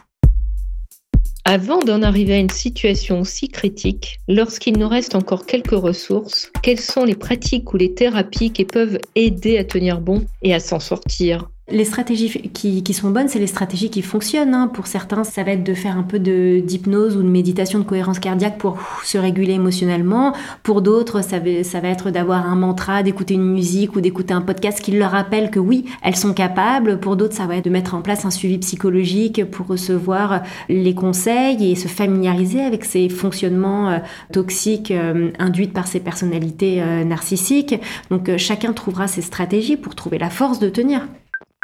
Avant 1.46 1.80
d'en 1.80 2.00
arriver 2.00 2.34
à 2.34 2.38
une 2.38 2.48
situation 2.48 3.20
aussi 3.20 3.48
critique, 3.48 4.18
lorsqu'il 4.28 4.78
nous 4.78 4.88
reste 4.88 5.14
encore 5.14 5.44
quelques 5.44 5.72
ressources, 5.72 6.50
quelles 6.62 6.80
sont 6.80 7.04
les 7.04 7.16
pratiques 7.16 7.74
ou 7.74 7.76
les 7.76 7.92
thérapies 7.92 8.50
qui 8.50 8.64
peuvent 8.64 8.98
aider 9.14 9.58
à 9.58 9.64
tenir 9.64 10.00
bon 10.00 10.24
et 10.40 10.54
à 10.54 10.60
s'en 10.60 10.80
sortir? 10.80 11.50
Les 11.70 11.86
stratégies 11.86 12.50
qui, 12.52 12.92
sont 12.92 13.10
bonnes, 13.10 13.28
c'est 13.28 13.38
les 13.38 13.46
stratégies 13.46 13.88
qui 13.88 14.02
fonctionnent. 14.02 14.52
Hein. 14.52 14.68
Pour 14.68 14.86
certains, 14.86 15.24
ça 15.24 15.42
va 15.44 15.52
être 15.52 15.64
de 15.64 15.72
faire 15.72 15.96
un 15.96 16.02
peu 16.02 16.18
d'hypnose 16.18 17.16
ou 17.16 17.22
de 17.22 17.28
méditation 17.28 17.78
de 17.78 17.84
cohérence 17.84 18.18
cardiaque 18.18 18.58
pour 18.58 18.78
se 19.02 19.16
réguler 19.16 19.54
émotionnellement. 19.54 20.34
Pour 20.62 20.82
d'autres, 20.82 21.22
ça 21.22 21.38
va, 21.38 21.64
ça 21.64 21.80
va 21.80 21.88
être 21.88 22.10
d'avoir 22.10 22.46
un 22.46 22.54
mantra, 22.54 23.02
d'écouter 23.02 23.34
une 23.34 23.50
musique 23.50 23.96
ou 23.96 24.02
d'écouter 24.02 24.34
un 24.34 24.42
podcast 24.42 24.80
qui 24.80 24.92
leur 24.92 25.12
rappelle 25.12 25.50
que 25.50 25.58
oui, 25.58 25.86
elles 26.02 26.16
sont 26.16 26.34
capables. 26.34 27.00
Pour 27.00 27.16
d'autres, 27.16 27.34
ça 27.34 27.46
va 27.46 27.56
être 27.56 27.64
de 27.64 27.70
mettre 27.70 27.94
en 27.94 28.02
place 28.02 28.26
un 28.26 28.30
suivi 28.30 28.58
psychologique 28.58 29.50
pour 29.50 29.66
recevoir 29.66 30.42
les 30.68 30.94
conseils 30.94 31.70
et 31.70 31.76
se 31.76 31.88
familiariser 31.88 32.60
avec 32.60 32.84
ces 32.84 33.08
fonctionnements 33.08 33.88
euh, 33.88 33.98
toxiques 34.32 34.90
euh, 34.90 35.30
induits 35.38 35.68
par 35.68 35.86
ces 35.86 36.00
personnalités 36.00 36.82
euh, 36.82 37.04
narcissiques. 37.04 37.76
Donc 38.10 38.36
chacun 38.36 38.74
trouvera 38.74 39.08
ses 39.08 39.22
stratégies 39.22 39.78
pour 39.78 39.94
trouver 39.94 40.18
la 40.18 40.28
force 40.28 40.58
de 40.58 40.68
tenir. 40.68 41.06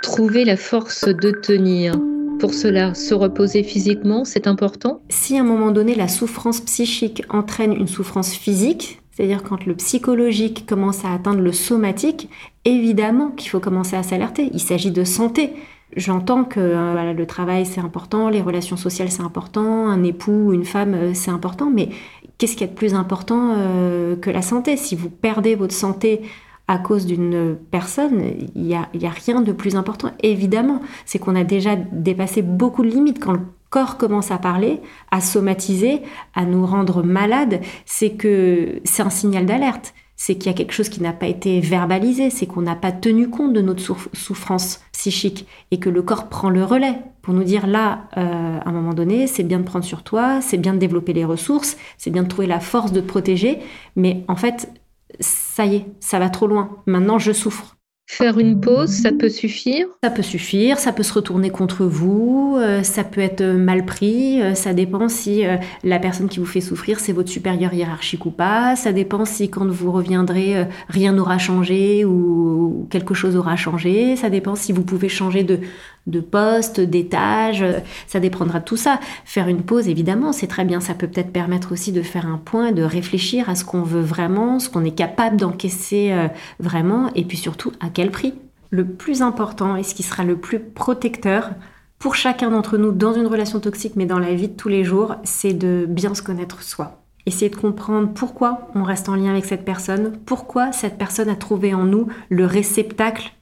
Trouver 0.02 0.46
la 0.46 0.56
force 0.56 1.04
de 1.04 1.30
tenir. 1.30 1.94
Pour 2.38 2.54
cela, 2.54 2.94
se 2.94 3.12
reposer 3.12 3.62
physiquement, 3.62 4.24
c'est 4.24 4.46
important? 4.46 5.02
Si 5.10 5.36
à 5.36 5.42
un 5.42 5.44
moment 5.44 5.72
donné, 5.72 5.94
la 5.94 6.08
souffrance 6.08 6.62
psychique 6.62 7.22
entraîne 7.28 7.74
une 7.74 7.86
souffrance 7.86 8.32
physique, 8.32 9.02
c'est-à-dire 9.10 9.42
quand 9.42 9.66
le 9.66 9.74
psychologique 9.74 10.64
commence 10.66 11.04
à 11.04 11.12
atteindre 11.12 11.42
le 11.42 11.52
somatique, 11.52 12.30
évidemment 12.64 13.30
qu'il 13.30 13.50
faut 13.50 13.60
commencer 13.60 13.94
à 13.94 14.02
s'alerter. 14.02 14.48
Il 14.54 14.60
s'agit 14.60 14.90
de 14.90 15.04
santé. 15.04 15.52
J'entends 15.94 16.44
que 16.44 16.60
euh, 16.60 17.12
le 17.12 17.26
travail 17.26 17.66
c'est 17.66 17.80
important, 17.80 18.30
les 18.30 18.40
relations 18.40 18.78
sociales 18.78 19.10
c'est 19.10 19.22
important, 19.22 19.86
un 19.88 20.02
époux, 20.02 20.54
une 20.54 20.64
femme 20.64 20.94
euh, 20.94 21.10
c'est 21.12 21.32
important, 21.32 21.68
mais 21.68 21.90
qu'est-ce 22.38 22.56
qui 22.56 22.64
est 22.64 22.68
de 22.68 22.72
plus 22.72 22.94
important 22.94 23.54
euh, 23.58 24.16
que 24.16 24.30
la 24.30 24.40
santé? 24.40 24.78
Si 24.78 24.96
vous 24.96 25.10
perdez 25.10 25.56
votre 25.56 25.74
santé 25.74 26.22
à 26.70 26.78
cause 26.78 27.04
d'une 27.04 27.56
personne, 27.72 28.22
il 28.54 28.62
n'y 28.62 28.76
a, 28.76 28.82
a, 28.82 29.10
rien 29.10 29.40
de 29.40 29.50
plus 29.50 29.74
important, 29.74 30.12
évidemment. 30.22 30.80
C'est 31.04 31.18
qu'on 31.18 31.34
a 31.34 31.42
déjà 31.42 31.74
dépassé 31.74 32.42
beaucoup 32.42 32.84
de 32.84 32.88
limites. 32.88 33.18
Quand 33.18 33.32
le 33.32 33.40
corps 33.70 33.96
commence 33.96 34.30
à 34.30 34.38
parler, 34.38 34.80
à 35.10 35.20
somatiser, 35.20 36.00
à 36.32 36.44
nous 36.44 36.64
rendre 36.64 37.02
malades, 37.02 37.60
c'est 37.86 38.10
que 38.10 38.80
c'est 38.84 39.02
un 39.02 39.10
signal 39.10 39.46
d'alerte. 39.46 39.94
C'est 40.14 40.36
qu'il 40.36 40.46
y 40.46 40.54
a 40.54 40.56
quelque 40.56 40.72
chose 40.72 40.90
qui 40.90 41.02
n'a 41.02 41.12
pas 41.12 41.26
été 41.26 41.58
verbalisé, 41.58 42.30
c'est 42.30 42.46
qu'on 42.46 42.62
n'a 42.62 42.76
pas 42.76 42.92
tenu 42.92 43.28
compte 43.28 43.52
de 43.52 43.62
notre 43.62 43.96
souffrance 44.12 44.80
psychique 44.92 45.48
et 45.72 45.80
que 45.80 45.90
le 45.90 46.02
corps 46.02 46.28
prend 46.28 46.50
le 46.50 46.62
relais 46.62 46.94
pour 47.22 47.34
nous 47.34 47.42
dire 47.42 47.66
là, 47.66 48.04
euh, 48.16 48.58
à 48.64 48.68
un 48.68 48.72
moment 48.72 48.94
donné, 48.94 49.26
c'est 49.26 49.42
bien 49.42 49.58
de 49.58 49.64
prendre 49.64 49.84
sur 49.84 50.04
toi, 50.04 50.40
c'est 50.40 50.58
bien 50.58 50.74
de 50.74 50.78
développer 50.78 51.14
les 51.14 51.24
ressources, 51.24 51.76
c'est 51.98 52.10
bien 52.10 52.22
de 52.22 52.28
trouver 52.28 52.46
la 52.46 52.60
force 52.60 52.92
de 52.92 53.00
protéger, 53.00 53.58
mais 53.96 54.24
en 54.28 54.36
fait, 54.36 54.70
ça 55.18 55.66
y 55.66 55.76
est, 55.76 55.86
ça 56.00 56.18
va 56.18 56.28
trop 56.28 56.46
loin. 56.46 56.82
Maintenant, 56.86 57.18
je 57.18 57.32
souffre. 57.32 57.76
Faire 58.10 58.40
une 58.40 58.60
pause, 58.60 58.90
ça 58.90 59.12
peut 59.12 59.28
suffire? 59.28 59.86
Ça 60.02 60.10
peut 60.10 60.22
suffire, 60.22 60.80
ça 60.80 60.92
peut 60.92 61.04
se 61.04 61.12
retourner 61.12 61.50
contre 61.50 61.84
vous, 61.84 62.56
euh, 62.58 62.82
ça 62.82 63.04
peut 63.04 63.20
être 63.20 63.44
mal 63.44 63.86
pris, 63.86 64.42
euh, 64.42 64.56
ça 64.56 64.74
dépend 64.74 65.08
si 65.08 65.46
euh, 65.46 65.58
la 65.84 66.00
personne 66.00 66.28
qui 66.28 66.40
vous 66.40 66.44
fait 66.44 66.60
souffrir, 66.60 66.98
c'est 66.98 67.12
votre 67.12 67.28
supérieur 67.28 67.72
hiérarchique 67.72 68.26
ou 68.26 68.32
pas, 68.32 68.74
ça 68.74 68.90
dépend 68.90 69.24
si 69.24 69.48
quand 69.48 69.64
vous 69.64 69.92
reviendrez, 69.92 70.66
rien 70.88 71.12
n'aura 71.12 71.38
changé 71.38 72.04
ou 72.04 72.88
quelque 72.90 73.14
chose 73.14 73.36
aura 73.36 73.54
changé, 73.54 74.16
ça 74.16 74.28
dépend 74.28 74.56
si 74.56 74.72
vous 74.72 74.82
pouvez 74.82 75.08
changer 75.08 75.44
de, 75.44 75.60
de 76.06 76.20
poste, 76.20 76.80
d'étage, 76.80 77.64
ça 78.06 78.20
dépendra 78.20 78.60
de 78.60 78.64
tout 78.64 78.76
ça. 78.76 79.00
Faire 79.24 79.48
une 79.48 79.62
pause, 79.62 79.88
évidemment, 79.88 80.32
c'est 80.32 80.46
très 80.46 80.64
bien. 80.64 80.80
Ça 80.80 80.94
peut 80.94 81.06
peut-être 81.06 81.32
permettre 81.32 81.72
aussi 81.72 81.92
de 81.92 82.02
faire 82.02 82.26
un 82.26 82.38
point, 82.38 82.72
de 82.72 82.82
réfléchir 82.82 83.48
à 83.48 83.54
ce 83.54 83.64
qu'on 83.64 83.82
veut 83.82 84.00
vraiment, 84.00 84.58
ce 84.58 84.68
qu'on 84.68 84.84
est 84.84 84.94
capable 84.94 85.36
d'encaisser 85.36 86.12
euh, 86.12 86.28
vraiment, 86.58 87.10
et 87.14 87.24
puis 87.24 87.36
surtout 87.36 87.72
à 87.80 87.88
quel 87.88 88.10
prix. 88.10 88.34
Le 88.70 88.84
plus 88.84 89.22
important 89.22 89.76
et 89.76 89.82
ce 89.82 89.94
qui 89.94 90.02
sera 90.02 90.24
le 90.24 90.36
plus 90.36 90.60
protecteur 90.60 91.50
pour 91.98 92.14
chacun 92.14 92.50
d'entre 92.50 92.78
nous 92.78 92.92
dans 92.92 93.12
une 93.12 93.26
relation 93.26 93.60
toxique, 93.60 93.94
mais 93.96 94.06
dans 94.06 94.18
la 94.18 94.34
vie 94.34 94.48
de 94.48 94.56
tous 94.56 94.68
les 94.68 94.84
jours, 94.84 95.16
c'est 95.22 95.52
de 95.52 95.86
bien 95.88 96.14
se 96.14 96.22
connaître 96.22 96.62
soi. 96.62 97.02
Essayer 97.26 97.50
de 97.50 97.56
comprendre 97.56 98.08
pourquoi 98.14 98.70
on 98.74 98.82
reste 98.82 99.08
en 99.10 99.16
lien 99.16 99.30
avec 99.30 99.44
cette 99.44 99.66
personne, 99.66 100.12
pourquoi 100.24 100.72
cette 100.72 100.96
personne 100.96 101.28
a 101.28 101.36
trouvé 101.36 101.74
en 101.74 101.84
nous 101.84 102.08
le 102.30 102.46
réceptacle 102.46 103.32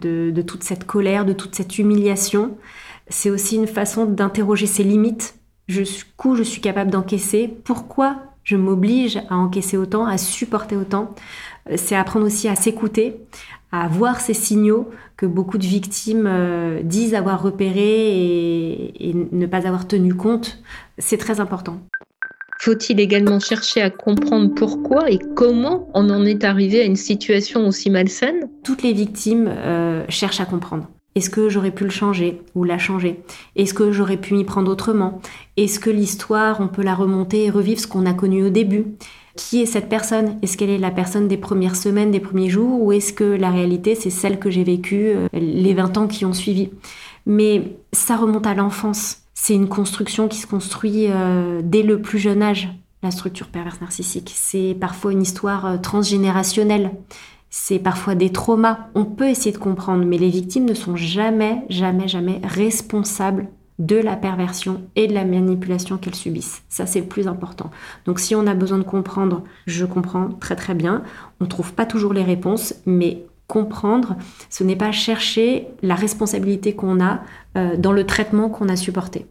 de, 0.00 0.42
toute 0.42 0.62
cette 0.62 0.84
colère, 0.84 1.24
de 1.24 1.32
toute 1.32 1.54
cette 1.54 1.78
humiliation. 1.78 2.56
C'est 3.08 3.30
aussi 3.30 3.56
une 3.56 3.66
façon 3.66 4.04
d'interroger 4.06 4.66
ses 4.66 4.84
limites. 4.84 5.34
Jusqu'où 5.66 6.34
je 6.34 6.42
suis 6.42 6.60
capable 6.60 6.90
d'encaisser? 6.90 7.48
Pourquoi 7.64 8.16
je 8.42 8.56
m'oblige 8.56 9.18
à 9.28 9.36
encaisser 9.36 9.76
autant, 9.76 10.06
à 10.06 10.16
supporter 10.16 10.76
autant? 10.76 11.14
C'est 11.76 11.96
apprendre 11.96 12.26
aussi 12.26 12.48
à 12.48 12.54
s'écouter, 12.54 13.16
à 13.72 13.88
voir 13.88 14.20
ces 14.20 14.34
signaux 14.34 14.88
que 15.16 15.26
beaucoup 15.26 15.58
de 15.58 15.66
victimes 15.66 16.26
euh, 16.26 16.82
disent 16.82 17.14
avoir 17.14 17.42
repérés 17.42 18.92
et 18.98 19.14
ne 19.32 19.46
pas 19.46 19.66
avoir 19.66 19.86
tenu 19.86 20.14
compte. 20.14 20.62
C'est 20.96 21.18
très 21.18 21.40
important. 21.40 21.80
Faut-il 22.60 22.98
également 22.98 23.38
chercher 23.38 23.82
à 23.82 23.88
comprendre 23.88 24.52
pourquoi 24.52 25.10
et 25.10 25.20
comment 25.36 25.88
on 25.94 26.10
en 26.10 26.24
est 26.26 26.42
arrivé 26.42 26.80
à 26.80 26.84
une 26.84 26.96
situation 26.96 27.68
aussi 27.68 27.88
malsaine? 27.88 28.48
Toutes 28.64 28.82
les 28.82 28.92
victimes 28.92 29.48
euh, 29.48 30.04
cherchent 30.08 30.40
à 30.40 30.44
comprendre. 30.44 30.88
Est-ce 31.14 31.30
que 31.30 31.48
j'aurais 31.48 31.70
pu 31.70 31.84
le 31.84 31.90
changer 31.90 32.42
ou 32.56 32.64
la 32.64 32.76
changer? 32.76 33.20
Est-ce 33.54 33.74
que 33.74 33.92
j'aurais 33.92 34.16
pu 34.16 34.34
m'y 34.34 34.44
prendre 34.44 34.72
autrement? 34.72 35.20
Est-ce 35.56 35.78
que 35.78 35.88
l'histoire, 35.88 36.60
on 36.60 36.66
peut 36.66 36.82
la 36.82 36.96
remonter 36.96 37.44
et 37.44 37.50
revivre 37.50 37.80
ce 37.80 37.86
qu'on 37.86 38.06
a 38.06 38.12
connu 38.12 38.44
au 38.44 38.50
début? 38.50 38.86
Qui 39.36 39.62
est 39.62 39.66
cette 39.66 39.88
personne? 39.88 40.36
Est-ce 40.42 40.56
qu'elle 40.56 40.70
est 40.70 40.78
la 40.78 40.90
personne 40.90 41.28
des 41.28 41.36
premières 41.36 41.76
semaines, 41.76 42.10
des 42.10 42.20
premiers 42.20 42.50
jours? 42.50 42.82
Ou 42.82 42.90
est-ce 42.90 43.12
que 43.12 43.24
la 43.24 43.50
réalité, 43.50 43.94
c'est 43.94 44.10
celle 44.10 44.40
que 44.40 44.50
j'ai 44.50 44.64
vécue 44.64 45.10
euh, 45.10 45.28
les 45.32 45.74
20 45.74 45.96
ans 45.96 46.06
qui 46.08 46.24
ont 46.24 46.32
suivi? 46.32 46.70
Mais 47.24 47.76
ça 47.92 48.16
remonte 48.16 48.46
à 48.46 48.54
l'enfance 48.54 49.22
c'est 49.40 49.54
une 49.54 49.68
construction 49.68 50.26
qui 50.26 50.36
se 50.36 50.48
construit 50.48 51.06
euh, 51.08 51.60
dès 51.62 51.84
le 51.84 52.02
plus 52.02 52.18
jeune 52.18 52.42
âge, 52.42 52.68
la 53.04 53.12
structure 53.12 53.46
perverse 53.46 53.80
narcissique. 53.80 54.32
C'est 54.34 54.76
parfois 54.78 55.12
une 55.12 55.22
histoire 55.22 55.64
euh, 55.64 55.76
transgénérationnelle. 55.78 56.90
C'est 57.48 57.78
parfois 57.78 58.16
des 58.16 58.32
traumas. 58.32 58.88
On 58.96 59.04
peut 59.04 59.28
essayer 59.28 59.52
de 59.52 59.58
comprendre, 59.58 60.04
mais 60.04 60.18
les 60.18 60.28
victimes 60.28 60.64
ne 60.64 60.74
sont 60.74 60.96
jamais, 60.96 61.62
jamais, 61.70 62.08
jamais 62.08 62.40
responsables 62.42 63.46
de 63.78 63.94
la 63.94 64.16
perversion 64.16 64.82
et 64.96 65.06
de 65.06 65.14
la 65.14 65.24
manipulation 65.24 65.98
qu'elles 65.98 66.16
subissent. 66.16 66.62
Ça, 66.68 66.84
c'est 66.84 67.00
le 67.00 67.06
plus 67.06 67.28
important. 67.28 67.70
Donc 68.06 68.18
si 68.18 68.34
on 68.34 68.44
a 68.48 68.54
besoin 68.54 68.78
de 68.78 68.82
comprendre, 68.82 69.44
je 69.68 69.84
comprends 69.84 70.30
très 70.30 70.56
très 70.56 70.74
bien. 70.74 71.04
On 71.40 71.44
ne 71.44 71.48
trouve 71.48 71.74
pas 71.74 71.86
toujours 71.86 72.12
les 72.12 72.24
réponses, 72.24 72.74
mais 72.86 73.24
comprendre, 73.48 74.16
ce 74.50 74.62
n'est 74.62 74.76
pas 74.76 74.92
chercher 74.92 75.66
la 75.82 75.94
responsabilité 75.96 76.74
qu'on 76.74 77.02
a 77.02 77.22
euh, 77.56 77.76
dans 77.76 77.92
le 77.92 78.04
traitement 78.04 78.50
qu'on 78.50 78.68
a 78.68 78.76
supporté. 78.76 79.26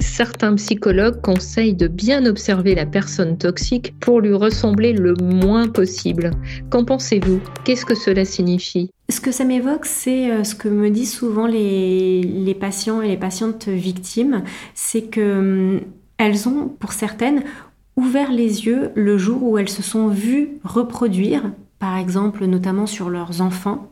Certains 0.00 0.54
psychologues 0.54 1.20
conseillent 1.22 1.74
de 1.74 1.88
bien 1.88 2.26
observer 2.26 2.74
la 2.74 2.86
personne 2.86 3.36
toxique 3.38 3.98
pour 3.98 4.20
lui 4.20 4.32
ressembler 4.32 4.92
le 4.92 5.14
moins 5.14 5.66
possible. 5.66 6.32
Qu'en 6.70 6.84
pensez-vous? 6.84 7.40
Qu'est-ce 7.64 7.84
que 7.84 7.96
cela 7.96 8.24
signifie? 8.24 8.90
Ce 9.08 9.20
que 9.20 9.32
ça 9.32 9.44
m'évoque, 9.44 9.86
c'est 9.86 10.30
euh, 10.30 10.44
ce 10.44 10.54
que 10.54 10.68
me 10.68 10.90
disent 10.90 11.12
souvent 11.12 11.46
les, 11.46 12.56
patients 12.60 13.02
et 13.02 13.08
les 13.08 13.16
patientes 13.16 13.68
victimes, 13.68 14.42
c'est 14.74 15.02
que 15.02 15.38
hum, 15.38 15.80
elles 16.18 16.48
ont, 16.48 16.68
pour 16.68 16.92
certaines, 16.92 17.42
ouvert 17.96 18.32
les 18.32 18.66
yeux 18.66 18.90
le 18.94 19.18
jour 19.18 19.42
où 19.42 19.58
elles 19.58 19.68
se 19.68 19.82
sont 19.82 20.08
vues 20.08 20.58
reproduire, 20.64 21.50
par 21.84 21.98
exemple 21.98 22.46
notamment 22.46 22.86
sur 22.86 23.10
leurs 23.10 23.42
enfants, 23.42 23.90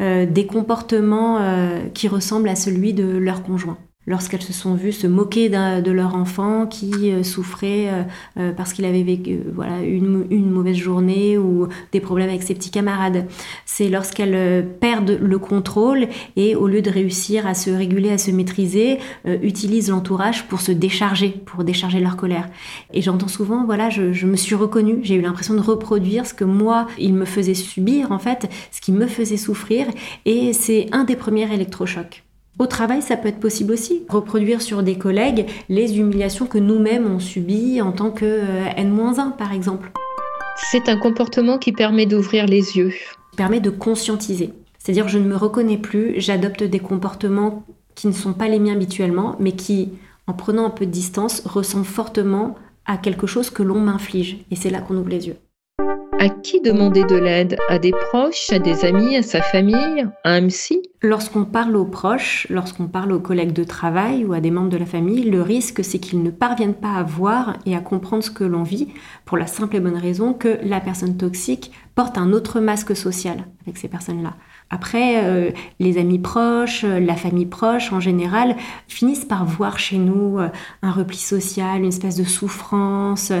euh, 0.00 0.26
des 0.26 0.46
comportements 0.46 1.38
euh, 1.40 1.88
qui 1.92 2.06
ressemblent 2.06 2.48
à 2.48 2.54
celui 2.54 2.94
de 2.94 3.16
leur 3.16 3.42
conjoint 3.42 3.78
lorsqu'elles 4.06 4.42
se 4.42 4.52
sont 4.52 4.74
vues 4.74 4.92
se 4.92 5.06
moquer 5.06 5.48
de 5.48 5.90
leur 5.90 6.14
enfant 6.14 6.66
qui 6.66 7.10
euh, 7.10 7.22
souffrait 7.22 7.88
euh, 7.88 8.02
euh, 8.38 8.52
parce 8.52 8.72
qu'il 8.72 8.84
avait 8.84 9.02
vécu 9.02 9.40
voilà 9.54 9.80
une, 9.80 10.26
une, 10.30 10.50
mauvaise 10.50 10.76
journée 10.76 11.38
ou 11.38 11.68
des 11.92 12.00
problèmes 12.00 12.28
avec 12.28 12.42
ses 12.42 12.54
petits 12.54 12.70
camarades. 12.70 13.26
C'est 13.64 13.88
lorsqu'elles 13.88 14.66
perdent 14.80 15.18
le 15.20 15.38
contrôle 15.38 16.08
et 16.36 16.56
au 16.56 16.66
lieu 16.66 16.82
de 16.82 16.90
réussir 16.90 17.46
à 17.46 17.54
se 17.54 17.70
réguler, 17.70 18.10
à 18.10 18.18
se 18.18 18.30
maîtriser, 18.30 18.98
utilisent 19.24 19.90
l'entourage 19.90 20.46
pour 20.48 20.60
se 20.60 20.72
décharger, 20.72 21.30
pour 21.30 21.64
décharger 21.64 22.00
leur 22.00 22.16
colère. 22.16 22.48
Et 22.92 23.02
j'entends 23.02 23.28
souvent, 23.28 23.64
voilà, 23.64 23.88
je, 23.88 24.12
je 24.12 24.26
me 24.26 24.36
suis 24.36 24.54
reconnue, 24.54 24.98
j'ai 25.02 25.14
eu 25.14 25.20
l'impression 25.20 25.54
de 25.54 25.60
reproduire 25.60 26.26
ce 26.26 26.34
que 26.34 26.44
moi, 26.44 26.86
il 26.98 27.14
me 27.14 27.24
faisait 27.24 27.54
subir 27.54 28.12
en 28.12 28.18
fait, 28.18 28.48
ce 28.70 28.80
qui 28.80 28.92
me 28.92 29.06
faisait 29.06 29.36
souffrir, 29.36 29.86
et 30.24 30.52
c'est 30.52 30.86
un 30.92 31.04
des 31.04 31.16
premiers 31.16 31.52
électrochocs. 31.52 32.22
Au 32.58 32.66
travail, 32.66 33.02
ça 33.02 33.16
peut 33.16 33.28
être 33.28 33.40
possible 33.40 33.72
aussi. 33.72 34.02
Reproduire 34.08 34.60
sur 34.60 34.82
des 34.82 34.96
collègues 34.96 35.46
les 35.68 35.98
humiliations 35.98 36.46
que 36.46 36.58
nous-mêmes 36.58 37.06
on 37.06 37.18
subit 37.18 37.80
en 37.80 37.92
tant 37.92 38.10
que 38.10 38.24
euh, 38.24 38.64
N-1 38.76 39.36
par 39.36 39.52
exemple. 39.52 39.90
C'est 40.70 40.88
un 40.88 40.98
comportement 40.98 41.58
qui 41.58 41.72
permet 41.72 42.06
d'ouvrir 42.06 42.46
les 42.46 42.76
yeux. 42.76 42.92
Permet 43.36 43.60
de 43.60 43.70
conscientiser. 43.70 44.52
C'est-à-dire 44.78 45.08
je 45.08 45.18
ne 45.18 45.24
me 45.24 45.36
reconnais 45.36 45.78
plus, 45.78 46.14
j'adopte 46.18 46.62
des 46.62 46.78
comportements 46.78 47.64
qui 47.94 48.06
ne 48.06 48.12
sont 48.12 48.32
pas 48.32 48.48
les 48.48 48.58
miens 48.58 48.74
habituellement, 48.74 49.36
mais 49.38 49.52
qui, 49.52 49.90
en 50.26 50.32
prenant 50.32 50.66
un 50.66 50.70
peu 50.70 50.86
de 50.86 50.90
distance, 50.90 51.42
ressemblent 51.44 51.84
fortement 51.84 52.56
à 52.84 52.96
quelque 52.96 53.26
chose 53.26 53.50
que 53.50 53.62
l'on 53.62 53.80
m'inflige. 53.80 54.38
Et 54.50 54.56
c'est 54.56 54.70
là 54.70 54.80
qu'on 54.80 54.96
ouvre 54.96 55.08
les 55.08 55.28
yeux. 55.28 55.36
À 56.18 56.28
qui 56.28 56.60
demander 56.60 57.02
de 57.04 57.16
l'aide? 57.16 57.56
À 57.68 57.78
des 57.78 57.90
proches, 57.90 58.50
à 58.50 58.58
des 58.60 58.84
amis, 58.84 59.16
à 59.16 59.22
sa 59.22 59.42
famille, 59.42 60.06
à 60.22 60.30
un 60.34 60.46
psy? 60.46 60.80
Lorsqu'on 61.02 61.44
parle 61.44 61.76
aux 61.76 61.84
proches, 61.84 62.46
lorsqu'on 62.48 62.86
parle 62.86 63.10
aux 63.10 63.18
collègues 63.18 63.52
de 63.52 63.64
travail 63.64 64.24
ou 64.24 64.32
à 64.32 64.40
des 64.40 64.52
membres 64.52 64.68
de 64.68 64.76
la 64.76 64.86
famille, 64.86 65.24
le 65.24 65.42
risque 65.42 65.82
c'est 65.82 65.98
qu'ils 65.98 66.22
ne 66.22 66.30
parviennent 66.30 66.74
pas 66.74 66.94
à 66.94 67.02
voir 67.02 67.56
et 67.66 67.74
à 67.74 67.80
comprendre 67.80 68.22
ce 68.22 68.30
que 68.30 68.44
l'on 68.44 68.62
vit 68.62 68.88
pour 69.24 69.36
la 69.36 69.48
simple 69.48 69.74
et 69.74 69.80
bonne 69.80 69.96
raison 69.96 70.32
que 70.32 70.58
la 70.62 70.80
personne 70.80 71.16
toxique 71.16 71.72
porte 71.96 72.16
un 72.18 72.32
autre 72.32 72.60
masque 72.60 72.94
social 72.94 73.46
avec 73.66 73.76
ces 73.76 73.88
personnes-là. 73.88 74.34
Après, 74.72 75.22
euh, 75.22 75.50
les 75.80 75.98
amis 75.98 76.18
proches, 76.18 76.84
euh, 76.84 76.98
la 76.98 77.14
famille 77.14 77.44
proche 77.44 77.92
en 77.92 78.00
général, 78.00 78.56
finissent 78.88 79.26
par 79.26 79.44
voir 79.44 79.78
chez 79.78 79.98
nous 79.98 80.38
euh, 80.38 80.48
un 80.80 80.90
repli 80.90 81.18
social, 81.18 81.82
une 81.82 81.88
espèce 81.88 82.16
de 82.16 82.24
souffrance, 82.24 83.32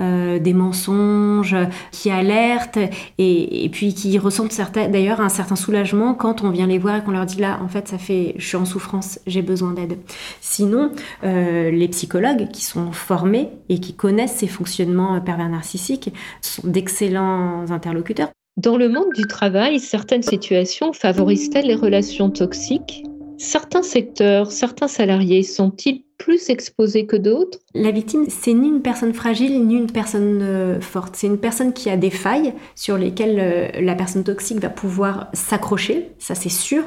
des 0.00 0.54
mensonges 0.54 1.54
qui 1.92 2.10
alertent 2.10 2.78
et, 3.18 3.68
puis 3.70 3.94
qui 3.94 4.18
ressentent 4.18 4.58
d'ailleurs 4.74 5.20
un 5.20 5.28
certain 5.28 5.56
soulagement 5.56 6.14
quand 6.14 6.42
on 6.42 6.50
vient 6.50 6.66
les 6.66 6.78
voir 6.78 6.96
et 6.96 7.04
qu'on 7.04 7.10
leur 7.12 7.26
dit 7.26 7.38
là, 7.38 7.60
en 7.62 7.68
fait, 7.68 7.86
ça 7.86 7.98
fait, 7.98 8.34
je 8.38 8.46
suis 8.46 8.56
en 8.56 8.64
souffrance, 8.64 9.20
j'ai 9.26 9.42
besoin 9.42 9.72
d'aide. 9.72 9.98
Sinon, 10.40 10.90
les 11.22 11.88
psychologues 11.88 12.48
qui 12.48 12.64
sont 12.64 12.92
formés 12.92 13.50
et 13.68 13.78
qui 13.78 13.94
connaissent 13.94 14.36
ces 14.36 14.48
fonctionnements 14.48 15.20
pervers 15.20 15.48
narcissiques 15.48 16.12
sont 16.40 16.66
d'excellents 16.66 17.70
interlocuteurs 17.70 18.30
dans 18.60 18.76
le 18.76 18.90
monde 18.90 19.12
du 19.14 19.22
travail, 19.22 19.80
certaines 19.80 20.22
situations 20.22 20.92
favorisent-elles 20.92 21.66
les 21.66 21.74
relations 21.74 22.28
toxiques? 22.28 23.04
Certains 23.38 23.82
secteurs, 23.82 24.52
certains 24.52 24.86
salariés 24.86 25.42
sont-ils 25.42 26.04
plus 26.18 26.50
exposés 26.50 27.06
que 27.06 27.16
d'autres? 27.16 27.58
La 27.74 27.90
victime, 27.90 28.26
c'est 28.28 28.52
ni 28.52 28.68
une 28.68 28.82
personne 28.82 29.14
fragile 29.14 29.66
ni 29.66 29.76
une 29.76 29.90
personne 29.90 30.40
euh, 30.42 30.78
forte. 30.78 31.16
C'est 31.16 31.26
une 31.26 31.38
personne 31.38 31.72
qui 31.72 31.88
a 31.88 31.96
des 31.96 32.10
failles 32.10 32.52
sur 32.74 32.98
lesquelles 32.98 33.38
euh, 33.40 33.80
la 33.80 33.94
personne 33.94 34.24
toxique 34.24 34.60
va 34.60 34.68
pouvoir 34.68 35.28
s'accrocher, 35.32 36.10
ça 36.18 36.34
c'est 36.34 36.50
sûr, 36.50 36.82